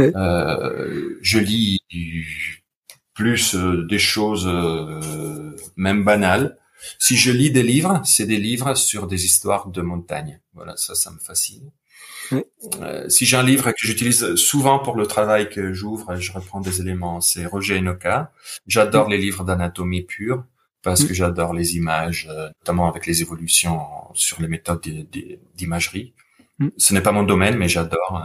[0.00, 1.80] Euh, je lis
[3.14, 6.58] plus euh, des choses euh, même banales.
[6.98, 10.40] Si je lis des livres, c'est des livres sur des histoires de montagne.
[10.54, 11.70] Voilà, ça, ça me fascine.
[12.80, 16.60] Euh, si j'ai un livre que j'utilise souvent pour le travail que j'ouvre, je reprends
[16.60, 18.32] des éléments, c'est Roger Enoka.
[18.66, 20.44] J'adore les livres d'anatomie pure
[20.82, 23.80] parce que j'adore les images, euh, notamment avec les évolutions
[24.14, 24.80] sur les méthodes
[25.54, 26.14] d'imagerie.
[26.76, 28.22] Ce n'est pas mon domaine, mais j'adore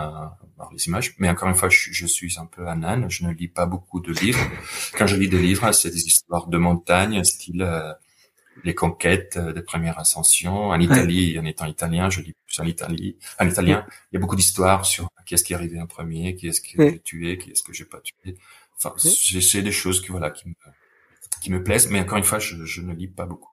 [0.59, 1.15] euh, les images.
[1.19, 3.09] Mais encore une fois, je, je, suis un peu un âne.
[3.09, 4.45] Je ne lis pas beaucoup de livres.
[4.97, 7.93] Quand je lis des livres, c'est des histoires de montagne, style euh,
[8.63, 10.69] les conquêtes euh, des premières ascensions.
[10.69, 13.17] En Italie, en étant italien, je lis plus en Italie.
[13.39, 16.35] En italien, il y a beaucoup d'histoires sur qui est-ce qui est arrivé en premier,
[16.35, 18.37] qui est-ce qui a tué, qui est-ce que j'ai pas tué.
[18.75, 20.53] Enfin, c'est des choses qui voilà qui me
[21.41, 23.51] qui me plaisent, mais encore une fois, je, je ne lis pas beaucoup.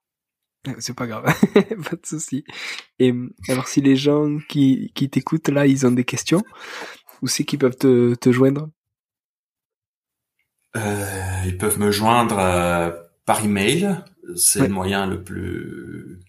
[0.79, 1.25] C'est pas grave,
[1.91, 2.45] pas de souci.
[3.01, 3.13] Et
[3.49, 6.43] alors, si les gens qui qui t'écoutent là, ils ont des questions,
[7.23, 8.71] où c'est qu'ils peuvent te te joindre?
[10.77, 12.91] Euh, Ils peuvent me joindre euh,
[13.27, 13.95] par email
[14.37, 16.21] c'est le moyen le plus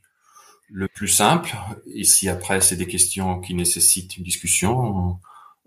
[0.69, 1.55] le plus simple.
[1.87, 5.19] Et si après c'est des questions qui nécessitent une discussion,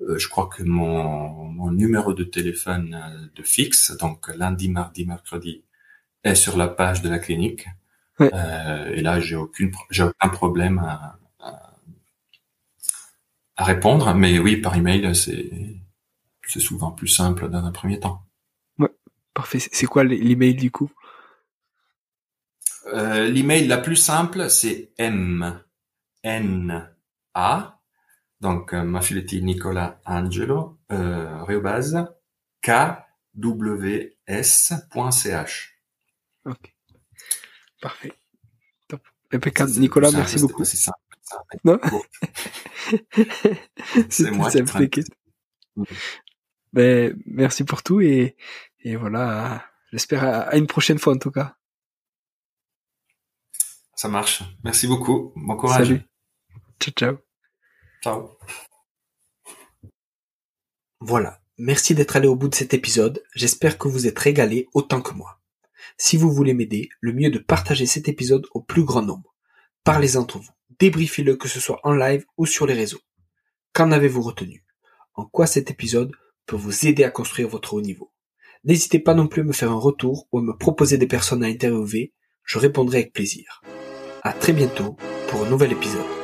[0.03, 5.07] euh, je crois que mon, mon numéro de téléphone euh, de fixe, donc lundi, mardi,
[5.07, 5.65] mercredi,
[6.25, 7.67] est sur la page de la clinique.
[8.21, 11.75] Euh, et là, j'ai aucune, j'ai aucun problème à, à,
[13.57, 14.15] à, répondre.
[14.15, 15.51] Mais oui, par email, c'est
[16.47, 18.23] c'est souvent plus simple dans un premier temps.
[18.79, 18.93] Ouais,
[19.35, 19.59] parfait.
[19.59, 20.91] C'est quoi l'email du coup?
[22.93, 25.61] Euh, l'email la plus simple, c'est M
[26.23, 26.89] N
[27.35, 27.81] A
[28.41, 32.07] donc euh, Mafiletti Nicolas Angelo euh, Reobase
[32.63, 32.71] K
[33.35, 35.76] W S.ch.
[36.47, 36.75] Ok,
[37.81, 38.13] parfait.
[38.89, 39.03] Top.
[39.33, 39.71] Impeccable.
[39.73, 40.65] Nicolas, merci beaucoup.
[40.65, 40.99] C'est simple.
[41.65, 41.81] Non?
[44.11, 44.89] C'est moi simple.
[44.89, 45.05] Qui
[46.73, 48.37] ben, merci pour tout et,
[48.81, 49.65] et voilà.
[49.93, 51.57] J'espère à une prochaine fois en tout cas.
[53.95, 54.43] Ça marche.
[54.63, 55.33] Merci beaucoup.
[55.37, 55.87] Bon courage.
[55.87, 56.03] Salut.
[56.81, 57.19] Ciao, ciao.
[58.03, 58.39] Ciao.
[61.01, 61.41] Voilà.
[61.59, 63.23] Merci d'être allé au bout de cet épisode.
[63.35, 65.41] J'espère que vous êtes régalé autant que moi.
[65.99, 69.35] Si vous voulez m'aider, le mieux de partager cet épisode au plus grand nombre.
[69.85, 70.51] Parlez entre vous.
[70.79, 73.01] Débriefez-le que ce soit en live ou sur les réseaux.
[73.73, 74.65] Qu'en avez-vous retenu?
[75.15, 76.13] En quoi cet épisode
[76.47, 78.13] peut vous aider à construire votre haut niveau?
[78.65, 81.45] N'hésitez pas non plus à me faire un retour ou à me proposer des personnes
[81.45, 82.13] à interviewer.
[82.45, 83.63] Je répondrai avec plaisir.
[84.23, 84.97] À très bientôt
[85.29, 86.16] pour un nouvel épisode.